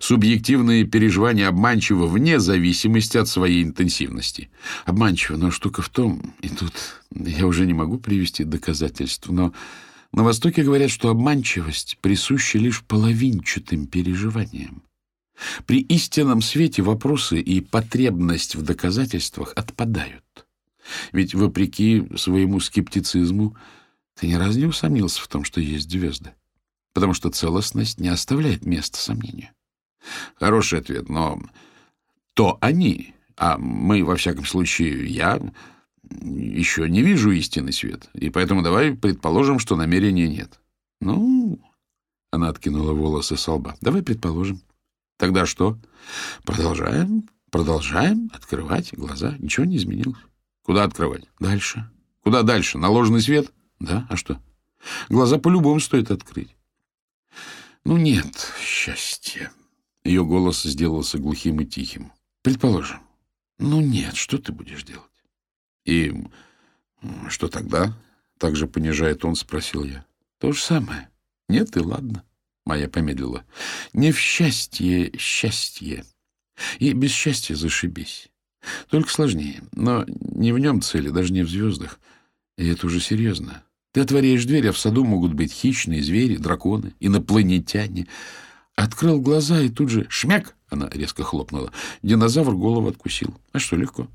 Субъективные 0.00 0.84
переживания 0.84 1.48
обманчивы 1.48 2.08
вне 2.08 2.40
зависимости 2.40 3.16
от 3.16 3.28
своей 3.28 3.62
интенсивности. 3.62 4.50
Обманчиво, 4.84 5.36
но 5.36 5.50
штука 5.50 5.82
в 5.82 5.88
том, 5.88 6.34
и 6.40 6.48
тут 6.48 6.72
я 7.14 7.46
уже 7.46 7.66
не 7.66 7.74
могу 7.74 7.98
привести 7.98 8.44
доказательств, 8.44 9.28
но 9.28 9.52
на 10.12 10.24
Востоке 10.24 10.62
говорят, 10.62 10.90
что 10.90 11.10
обманчивость 11.10 11.98
присуща 12.00 12.58
лишь 12.58 12.82
половинчатым 12.82 13.86
переживаниям. 13.86 14.82
При 15.66 15.80
истинном 15.80 16.40
свете 16.40 16.82
вопросы 16.82 17.40
и 17.40 17.60
потребность 17.60 18.54
в 18.54 18.62
доказательствах 18.62 19.52
отпадают. 19.54 20.24
Ведь, 21.12 21.34
вопреки 21.34 22.06
своему 22.16 22.60
скептицизму, 22.60 23.56
ты 24.14 24.28
ни 24.28 24.34
разу 24.34 24.58
не 24.58 24.66
усомнился 24.66 25.20
в 25.20 25.28
том, 25.28 25.44
что 25.44 25.60
есть 25.60 25.90
звезды, 25.90 26.32
потому 26.94 27.12
что 27.12 27.28
целостность 27.28 28.00
не 28.00 28.08
оставляет 28.08 28.64
места 28.64 28.98
сомнению. 28.98 29.50
Хороший 30.36 30.80
ответ, 30.80 31.08
но 31.08 31.40
то 32.34 32.58
они, 32.60 33.14
а 33.36 33.58
мы, 33.58 34.04
во 34.04 34.16
всяком 34.16 34.44
случае, 34.44 35.06
я 35.06 35.40
еще 36.10 36.88
не 36.88 37.02
вижу 37.02 37.30
истинный 37.32 37.72
свет, 37.72 38.08
и 38.14 38.30
поэтому 38.30 38.62
давай 38.62 38.94
предположим, 38.94 39.58
что 39.58 39.76
намерения 39.76 40.28
нет. 40.28 40.60
Ну, 41.00 41.58
она 42.30 42.48
откинула 42.48 42.92
волосы 42.92 43.36
с 43.36 43.48
лба. 43.48 43.76
Давай 43.80 44.02
предположим. 44.02 44.60
Тогда 45.16 45.46
что? 45.46 45.78
Продолжаем, 46.44 47.28
продолжаем 47.50 48.30
открывать 48.34 48.92
глаза. 48.92 49.36
Ничего 49.38 49.64
не 49.64 49.76
изменилось. 49.76 50.18
Куда 50.62 50.84
открывать? 50.84 51.24
Дальше. 51.40 51.88
Куда 52.22 52.42
дальше? 52.42 52.78
На 52.78 52.88
ложный 52.88 53.20
свет? 53.20 53.52
Да, 53.78 54.06
а 54.10 54.16
что? 54.16 54.40
Глаза 55.08 55.38
по-любому 55.38 55.80
стоит 55.80 56.10
открыть. 56.10 56.54
Ну 57.84 57.96
нет 57.96 58.52
счастья. 58.60 59.52
Ее 60.06 60.24
голос 60.24 60.62
сделался 60.62 61.18
глухим 61.18 61.60
и 61.60 61.66
тихим. 61.66 62.12
Предположим. 62.42 63.00
Ну 63.58 63.80
нет, 63.80 64.14
что 64.14 64.38
ты 64.38 64.52
будешь 64.52 64.84
делать? 64.84 65.02
И 65.84 66.14
что 67.28 67.48
тогда? 67.48 67.92
Так 68.38 68.54
же 68.54 68.68
понижает 68.68 69.24
он, 69.24 69.34
спросил 69.34 69.82
я. 69.82 70.06
То 70.38 70.52
же 70.52 70.62
самое. 70.62 71.08
Нет 71.48 71.76
и 71.76 71.80
ладно. 71.80 72.22
Моя 72.64 72.88
помедлила. 72.88 73.44
Не 73.92 74.12
в 74.12 74.18
счастье 74.20 75.10
счастье. 75.18 76.04
И 76.78 76.92
без 76.92 77.10
счастья 77.10 77.56
зашибись. 77.56 78.28
Только 78.88 79.10
сложнее. 79.10 79.60
Но 79.72 80.04
не 80.06 80.52
в 80.52 80.58
нем 80.60 80.82
цели, 80.82 81.08
даже 81.08 81.32
не 81.32 81.42
в 81.42 81.50
звездах. 81.50 81.98
И 82.56 82.68
это 82.68 82.86
уже 82.86 83.00
серьезно. 83.00 83.64
Ты 83.92 84.02
отворяешь 84.02 84.44
дверь, 84.44 84.68
а 84.68 84.72
в 84.72 84.78
саду 84.78 85.04
могут 85.04 85.34
быть 85.34 85.52
хищные 85.52 86.02
звери, 86.02 86.36
драконы, 86.36 86.94
инопланетяне. 87.00 88.06
Открыл 88.76 89.20
глаза 89.20 89.60
и 89.62 89.70
тут 89.70 89.88
же 89.88 90.06
шмяк, 90.10 90.54
она 90.68 90.88
резко 90.90 91.24
хлопнула. 91.24 91.72
Динозавр 92.02 92.54
голову 92.54 92.88
откусил. 92.88 93.34
А 93.52 93.58
что, 93.58 93.74
легко. 93.76 94.08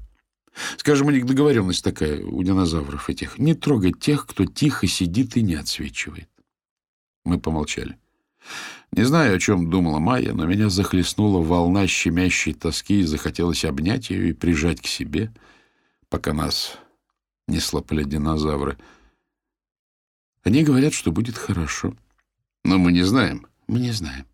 Скажем, 0.77 1.07
у 1.07 1.11
них 1.11 1.25
договоренность 1.25 1.83
такая 1.83 2.23
у 2.23 2.43
динозавров 2.43 3.09
этих. 3.09 3.39
Не 3.39 3.55
трогать 3.55 3.99
тех, 3.99 4.27
кто 4.27 4.45
тихо 4.45 4.85
сидит 4.85 5.35
и 5.35 5.41
не 5.41 5.55
отсвечивает. 5.55 6.29
Мы 7.25 7.39
помолчали. 7.39 7.97
Не 8.91 9.03
знаю, 9.03 9.35
о 9.35 9.39
чем 9.39 9.69
думала 9.69 9.99
Майя, 9.99 10.33
но 10.33 10.45
меня 10.45 10.69
захлестнула 10.69 11.43
волна 11.43 11.87
щемящей 11.87 12.53
тоски 12.53 12.99
и 12.99 13.05
захотелось 13.05 13.65
обнять 13.65 14.09
ее 14.09 14.29
и 14.29 14.33
прижать 14.33 14.81
к 14.81 14.87
себе, 14.87 15.33
пока 16.09 16.33
нас 16.33 16.77
не 17.47 17.59
слопали 17.59 18.03
динозавры. 18.03 18.77
Они 20.43 20.63
говорят, 20.63 20.93
что 20.93 21.11
будет 21.11 21.37
хорошо. 21.37 21.95
Но 22.63 22.77
мы 22.77 22.91
не 22.91 23.03
знаем. 23.03 23.47
Мы 23.67 23.79
не 23.79 23.91
знаем. 23.91 24.25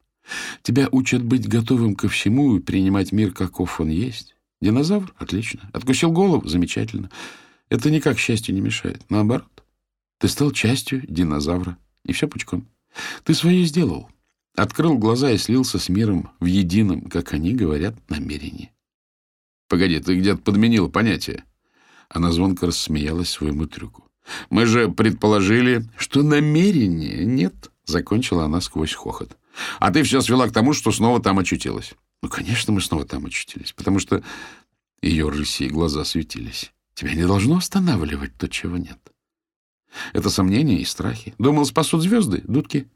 Тебя 0.62 0.90
учат 0.92 1.24
быть 1.24 1.48
готовым 1.48 1.96
ко 1.96 2.08
всему 2.10 2.58
и 2.58 2.60
принимать 2.60 3.12
мир, 3.12 3.32
каков 3.32 3.80
он 3.80 3.90
есть. 3.90 4.36
Динозавр? 4.62 5.14
Отлично. 5.18 5.70
Откусил 5.74 6.12
голову? 6.12 6.48
Замечательно. 6.48 7.10
Это 7.70 7.92
никак 7.92 8.18
счастью 8.18 8.56
не 8.56 8.62
мешает. 8.62 9.04
Наоборот. 9.10 9.64
Ты 10.20 10.28
стал 10.28 10.52
частью 10.52 11.04
динозавра. 11.08 11.78
И 12.04 12.14
все 12.14 12.28
пучком. 12.28 12.68
Ты 13.24 13.34
свое 13.34 13.64
сделал. 13.66 14.10
Открыл 14.56 14.98
глаза 14.98 15.32
и 15.32 15.38
слился 15.38 15.78
с 15.78 15.90
миром 15.90 16.32
в 16.40 16.46
едином, 16.46 17.02
как 17.02 17.34
они 17.34 17.54
говорят, 17.54 17.96
намерении. 18.10 18.72
Погоди, 19.70 20.00
ты 20.00 20.18
где-то 20.18 20.42
подменил 20.42 20.90
понятие. 20.90 21.44
Она 22.10 22.32
звонко 22.32 22.66
рассмеялась 22.66 23.30
своему 23.30 23.68
трюку. 23.68 24.06
Мы 24.50 24.66
же 24.66 24.90
предположили, 24.90 25.86
что 25.98 26.24
намерения 26.24 27.24
нет, 27.26 27.72
закончила 27.86 28.46
она 28.46 28.62
сквозь 28.62 28.94
хохот. 28.94 29.38
А 29.80 29.92
ты 29.92 30.04
все 30.04 30.22
свела 30.22 30.48
к 30.48 30.54
тому, 30.54 30.74
что 30.74 30.92
снова 30.92 31.22
там 31.22 31.40
очутилась. 31.40 31.94
Ну, 32.22 32.30
конечно, 32.30 32.74
мы 32.74 32.82
снова 32.82 33.06
там 33.06 33.26
очутились, 33.26 33.74
потому 33.74 34.00
что 34.00 34.24
ее 35.02 35.30
рысьи 35.30 35.68
глаза 35.68 36.04
светились. 36.04 36.72
Тебя 36.94 37.14
не 37.14 37.26
должно 37.26 37.58
останавливать 37.58 38.36
то, 38.38 38.48
чего 38.48 38.78
нет. 38.78 39.00
Это 40.14 40.30
сомнения 40.30 40.80
и 40.80 40.86
страхи. 40.86 41.34
Думал, 41.38 41.66
спасут 41.66 42.02
звезды, 42.02 42.44
дудки. 42.48 42.90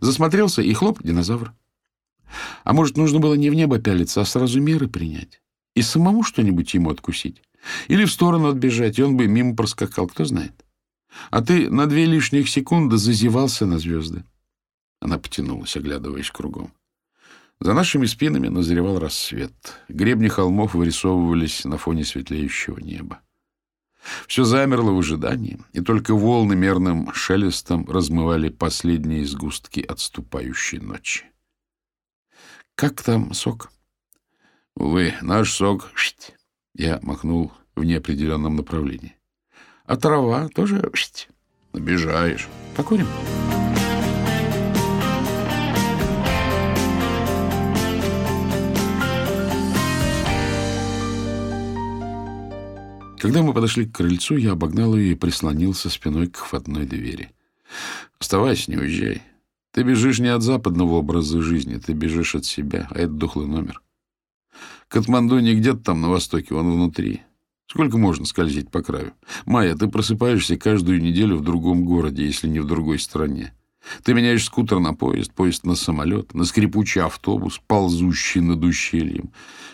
Засмотрелся, 0.00 0.62
и 0.62 0.72
хлоп, 0.74 1.02
динозавр. 1.02 1.54
А 2.64 2.72
может, 2.72 2.96
нужно 2.96 3.18
было 3.18 3.34
не 3.34 3.50
в 3.50 3.54
небо 3.54 3.78
пялиться, 3.78 4.20
а 4.20 4.24
сразу 4.24 4.60
меры 4.60 4.88
принять? 4.88 5.40
И 5.74 5.82
самому 5.82 6.22
что-нибудь 6.22 6.74
ему 6.74 6.90
откусить? 6.90 7.42
Или 7.88 8.04
в 8.04 8.12
сторону 8.12 8.48
отбежать, 8.48 8.98
и 8.98 9.02
он 9.02 9.16
бы 9.16 9.26
мимо 9.26 9.56
проскакал, 9.56 10.06
кто 10.06 10.24
знает. 10.24 10.64
А 11.30 11.42
ты 11.42 11.70
на 11.70 11.86
две 11.86 12.04
лишних 12.06 12.48
секунды 12.48 12.96
зазевался 12.96 13.66
на 13.66 13.78
звезды. 13.78 14.24
Она 15.00 15.18
потянулась, 15.18 15.76
оглядываясь 15.76 16.30
кругом. 16.30 16.72
За 17.60 17.74
нашими 17.74 18.06
спинами 18.06 18.48
назревал 18.48 18.98
рассвет. 18.98 19.52
Гребни 19.88 20.28
холмов 20.28 20.74
вырисовывались 20.74 21.64
на 21.64 21.76
фоне 21.76 22.04
светлеющего 22.04 22.78
неба. 22.78 23.20
Все 24.26 24.44
замерло 24.44 24.92
в 24.92 24.98
ожидании, 24.98 25.60
и 25.72 25.80
только 25.80 26.14
волны 26.14 26.56
мерным 26.56 27.12
шелестом 27.12 27.86
размывали 27.86 28.48
последние 28.48 29.26
сгустки 29.26 29.80
отступающей 29.80 30.78
ночи. 30.78 31.26
«Как 32.74 33.02
там 33.02 33.34
сок?» 33.34 33.70
«Увы, 34.74 35.14
наш 35.20 35.52
сок...» 35.52 35.90
Я 36.74 36.98
махнул 37.02 37.52
в 37.74 37.84
неопределенном 37.84 38.56
направлении. 38.56 39.16
«А 39.84 39.96
трава 39.96 40.48
тоже...» 40.48 40.90
«Обижаешь. 41.72 42.48
Покурим?» 42.74 43.06
Когда 53.20 53.42
мы 53.42 53.52
подошли 53.52 53.84
к 53.84 53.96
крыльцу, 53.96 54.38
я 54.38 54.52
обогнал 54.52 54.96
ее 54.96 55.12
и 55.12 55.14
прислонился 55.14 55.90
спиной 55.90 56.28
к 56.28 56.38
входной 56.38 56.86
двери. 56.86 57.30
«Оставайся, 58.18 58.70
не 58.70 58.78
уезжай. 58.78 59.22
Ты 59.72 59.82
бежишь 59.82 60.20
не 60.20 60.28
от 60.28 60.42
западного 60.42 60.94
образа 60.94 61.42
жизни, 61.42 61.76
ты 61.76 61.92
бежишь 61.92 62.34
от 62.34 62.46
себя, 62.46 62.88
а 62.90 62.98
это 62.98 63.12
дохлый 63.12 63.46
номер. 63.46 63.82
Катманду 64.88 65.38
не 65.38 65.54
где-то 65.54 65.80
там 65.80 66.00
на 66.00 66.08
востоке, 66.08 66.54
он 66.54 66.72
внутри. 66.72 67.20
Сколько 67.66 67.98
можно 67.98 68.24
скользить 68.24 68.70
по 68.70 68.82
краю? 68.82 69.12
Майя, 69.44 69.76
ты 69.76 69.86
просыпаешься 69.88 70.56
каждую 70.56 71.02
неделю 71.02 71.36
в 71.36 71.44
другом 71.44 71.84
городе, 71.84 72.24
если 72.24 72.48
не 72.48 72.58
в 72.58 72.66
другой 72.66 72.98
стране. 72.98 73.52
Ты 74.02 74.14
меняешь 74.14 74.44
скутер 74.44 74.80
на 74.80 74.94
поезд, 74.94 75.34
поезд 75.34 75.64
на 75.64 75.74
самолет, 75.74 76.32
на 76.32 76.44
скрипучий 76.44 77.02
автобус, 77.02 77.60
ползущий 77.66 78.40
над 78.40 78.64
ущельем. 78.64 79.30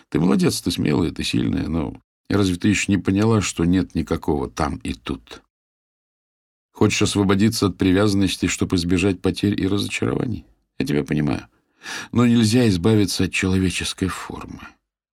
Ты 0.09 0.19
молодец, 0.19 0.61
ты 0.61 0.73
смелая, 0.73 1.13
ты 1.13 1.23
сильная, 1.23 1.69
но 1.69 1.97
Разве 2.29 2.57
ты 2.57 2.68
еще 2.68 2.91
не 2.91 2.99
поняла, 2.99 3.41
что 3.41 3.64
нет 3.64 3.95
никакого 3.95 4.51
там 4.51 4.77
и 4.79 4.95
тут? 4.95 5.43
Хочешь 6.72 7.03
освободиться 7.03 7.66
от 7.66 7.79
привязанности, 7.79 8.47
чтобы 8.47 8.77
избежать 8.77 9.22
потерь 9.22 9.59
и 9.61 9.66
разочарований? 9.66 10.45
Я 10.79 10.87
тебя 10.87 11.05
понимаю. 11.05 11.47
Но 12.12 12.27
нельзя 12.27 12.68
избавиться 12.68 13.24
от 13.24 13.33
человеческой 13.33 14.09
формы. 14.09 14.61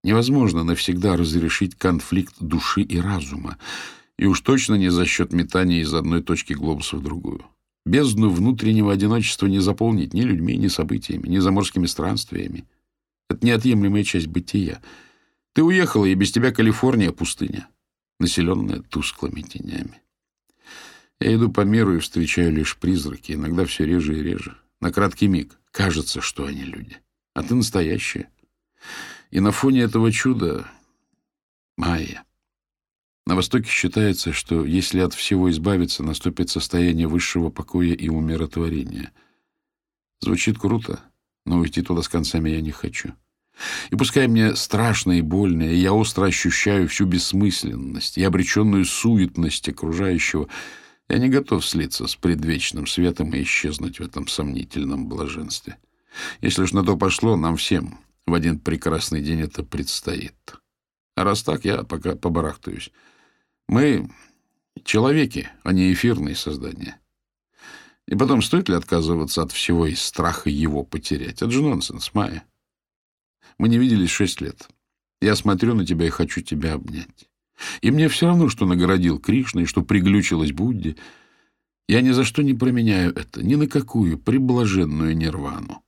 Невозможно 0.03 0.63
навсегда 0.63 1.15
разрешить 1.15 1.75
конфликт 1.75 2.35
души 2.39 2.81
и 2.81 2.99
разума, 2.99 3.57
и 4.17 4.25
уж 4.25 4.41
точно 4.41 4.75
не 4.75 4.89
за 4.89 5.05
счет 5.05 5.31
метания 5.31 5.81
из 5.81 5.93
одной 5.93 6.21
точки 6.21 6.53
глобуса 6.53 6.97
в 6.97 7.03
другую. 7.03 7.45
Бездну 7.85 8.29
внутреннего 8.29 8.91
одиночества 8.91 9.47
не 9.47 9.59
заполнить 9.59 10.13
ни 10.13 10.21
людьми, 10.21 10.57
ни 10.57 10.67
событиями, 10.67 11.27
ни 11.27 11.37
заморскими 11.37 11.85
странствиями. 11.85 12.65
Это 13.29 13.45
неотъемлемая 13.45 14.03
часть 14.03 14.27
бытия— 14.27 14.81
ты 15.53 15.63
уехала, 15.63 16.05
и 16.05 16.15
без 16.15 16.31
тебя 16.31 16.51
Калифорния— 16.51 17.11
пустыня, 17.13 17.67
населенная 18.19 18.81
тусклыми 18.81 19.41
тенями. 19.41 20.01
Я 21.19 21.35
иду 21.35 21.51
по 21.51 21.61
миру 21.61 21.95
и 21.95 21.99
встречаю 21.99 22.51
лишь 22.51 22.77
призраки, 22.77 23.31
иногда 23.31 23.65
все 23.65 23.85
реже 23.85 24.17
и 24.17 24.23
реже. 24.23 24.57
На 24.81 24.91
краткий 24.91 25.27
миг 25.27 25.57
кажется, 25.71 26.21
что 26.21 26.45
они 26.45 26.63
люди. 26.63 26.97
А 27.33 27.43
ты 27.43 27.55
настоящая. 27.55 28.29
И 29.31 29.39
на 29.39 29.51
фоне 29.51 29.81
этого 29.81 30.11
чуда— 30.11 30.67
Майя. 31.77 32.23
На 33.25 33.35
Востоке 33.35 33.69
считается, 33.69 34.33
что 34.33 34.65
если 34.65 34.99
от 34.99 35.13
всего 35.13 35.49
избавиться, 35.49 36.03
наступит 36.03 36.49
состояние 36.49 37.07
высшего 37.07 37.49
покоя 37.49 37.93
и 37.93 38.09
умиротворения. 38.09 39.11
Звучит 40.19 40.59
круто, 40.59 41.01
но 41.45 41.57
уйти 41.57 41.81
туда 41.81 42.01
с 42.01 42.09
концами 42.09 42.49
я 42.49 42.61
не 42.61 42.71
хочу. 42.71 43.13
И 43.91 43.95
пускай 43.95 44.27
мне 44.27 44.55
страшно 44.55 45.13
и 45.13 45.21
больно, 45.21 45.63
и 45.63 45.75
я 45.75 45.93
остро 45.93 46.25
ощущаю 46.25 46.87
всю 46.87 47.05
бессмысленность 47.05 48.17
и 48.17 48.23
обреченную 48.23 48.85
суетность 48.85 49.69
окружающего, 49.69 50.47
я 51.09 51.17
не 51.17 51.29
готов 51.29 51.65
слиться 51.65 52.07
с 52.07 52.15
предвечным 52.15 52.87
светом 52.87 53.33
и 53.33 53.43
исчезнуть 53.43 53.99
в 53.99 54.03
этом 54.03 54.27
сомнительном 54.27 55.07
блаженстве. 55.07 55.77
Если 56.41 56.63
уж 56.63 56.73
на 56.73 56.83
то 56.83 56.97
пошло, 56.97 57.35
нам 57.35 57.57
всем 57.57 57.99
в 58.25 58.33
один 58.33 58.59
прекрасный 58.59 59.21
день 59.21 59.41
это 59.41 59.63
предстоит. 59.63 60.35
А 61.15 61.23
раз 61.23 61.43
так, 61.43 61.65
я 61.65 61.83
пока 61.83 62.15
побарахтаюсь. 62.15 62.91
Мы 63.67 64.09
человеки, 64.83 65.49
а 65.63 65.73
не 65.73 65.93
эфирные 65.93 66.35
создания. 66.35 66.99
И 68.07 68.15
потом, 68.15 68.41
стоит 68.41 68.69
ли 68.69 68.75
отказываться 68.75 69.43
от 69.43 69.51
всего 69.51 69.85
из 69.85 70.01
страха 70.01 70.49
его 70.49 70.83
потерять? 70.83 71.41
Это 71.41 71.51
же 71.51 71.61
нонсенс, 71.61 72.13
Майя. 72.13 72.43
Мы 73.63 73.69
не 73.69 73.77
виделись 73.77 74.09
шесть 74.09 74.41
лет. 74.41 74.67
Я 75.21 75.37
смотрю 75.37 75.73
на 75.73 75.85
тебя 75.85 76.05
и 76.05 76.09
хочу 76.09 76.41
тебя 76.41 76.73
обнять. 76.73 77.29
И 77.79 77.91
мне 77.91 78.09
все 78.09 78.27
равно, 78.27 78.49
что 78.49 78.65
нагородил 78.65 79.19
Кришна 79.19 79.61
и 79.61 79.65
что 79.65 79.83
приглючилась 79.83 80.51
Будде. 80.51 80.97
Я 81.87 82.01
ни 82.01 82.11
за 82.11 82.25
что 82.25 82.43
не 82.43 82.53
променяю 82.53 83.15
это, 83.15 83.41
ни 83.41 83.55
на 83.55 83.67
какую 83.67 84.17
приблаженную 84.17 85.15
нирвану. 85.15 85.81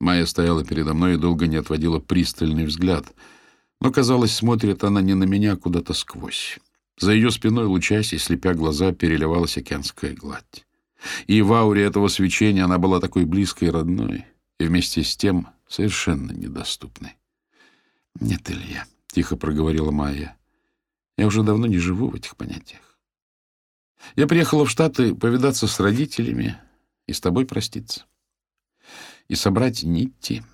Майя 0.00 0.26
стояла 0.26 0.62
передо 0.62 0.92
мной 0.92 1.14
и 1.14 1.16
долго 1.16 1.46
не 1.46 1.56
отводила 1.56 1.98
пристальный 1.98 2.66
взгляд— 2.66 3.06
но, 3.80 3.90
казалось, 3.90 4.34
смотрит 4.34 4.84
она 4.84 5.00
не 5.00 5.14
на 5.14 5.24
меня, 5.24 5.54
а 5.54 5.56
куда-то 5.56 5.94
сквозь. 5.94 6.58
За 6.98 7.12
ее 7.12 7.30
спиной, 7.30 7.64
лучась 7.64 8.12
и 8.12 8.18
слепя 8.18 8.52
глаза, 8.52 8.92
переливалась 8.92 9.56
океанская 9.56 10.14
гладь. 10.14 10.66
И 11.26 11.40
в 11.40 11.50
ауре 11.54 11.84
этого 11.84 12.08
свечения 12.08 12.66
она 12.66 12.76
была 12.76 13.00
такой 13.00 13.24
близкой 13.24 13.68
и 13.68 13.70
родной, 13.70 14.26
и 14.60 14.66
вместе 14.66 15.02
с 15.02 15.16
тем 15.16 15.48
совершенно 15.66 16.32
недоступной. 16.32 17.16
«Нет, 18.20 18.50
Илья»,— 18.50 18.86
тихо 19.06 19.36
проговорила 19.36 19.90
Майя,— 19.90 20.36
«я 21.16 21.26
уже 21.26 21.42
давно 21.42 21.66
не 21.66 21.78
живу 21.78 22.10
в 22.10 22.14
этих 22.14 22.36
понятиях. 22.36 22.98
Я 24.16 24.26
приехала 24.26 24.66
в 24.66 24.70
Штаты 24.70 25.14
повидаться 25.14 25.66
с 25.66 25.80
родителями 25.80 26.58
и 27.06 27.12
с 27.12 27.20
тобой 27.20 27.46
проститься. 27.46 28.04
И 29.28 29.34
собрать 29.34 29.82
нити, 29.82 30.44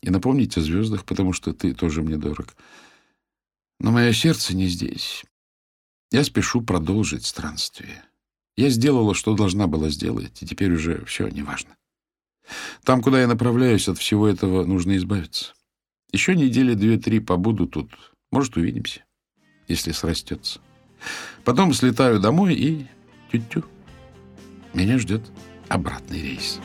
и 0.00 0.10
напомнить 0.10 0.56
о 0.56 0.60
звездах, 0.60 1.04
потому 1.04 1.32
что 1.32 1.52
ты 1.52 1.72
тоже 1.72 2.02
мне 2.02 2.16
дорог. 2.16 2.56
Но 3.78 3.92
мое 3.92 4.12
сердце 4.12 4.56
не 4.56 4.66
здесь. 4.66 5.24
Я 6.10 6.24
спешу 6.24 6.62
продолжить 6.62 7.26
странствие. 7.26 8.04
Я 8.56 8.70
сделала, 8.70 9.14
что 9.14 9.34
должна 9.34 9.66
была 9.66 9.88
сделать, 9.88 10.42
и 10.42 10.46
теперь 10.46 10.72
уже 10.72 11.04
все 11.04 11.28
неважно. 11.28 11.76
Там, 12.84 13.02
куда 13.02 13.20
я 13.20 13.26
направляюсь, 13.26 13.88
от 13.88 13.98
всего 13.98 14.28
этого 14.28 14.64
нужно 14.64 14.96
избавиться. 14.96 15.54
Еще 16.12 16.34
недели 16.34 16.74
две-три 16.74 17.20
побуду 17.20 17.66
тут. 17.66 17.90
Может, 18.30 18.56
увидимся, 18.56 19.04
если 19.68 19.92
срастется. 19.92 20.60
Потом 21.44 21.72
слетаю 21.72 22.20
домой 22.20 22.54
и 22.54 22.86
тю-тю. 23.30 23.64
Меня 24.74 24.98
ждет 24.98 25.22
обратный 25.68 26.22
рейс. 26.22 26.60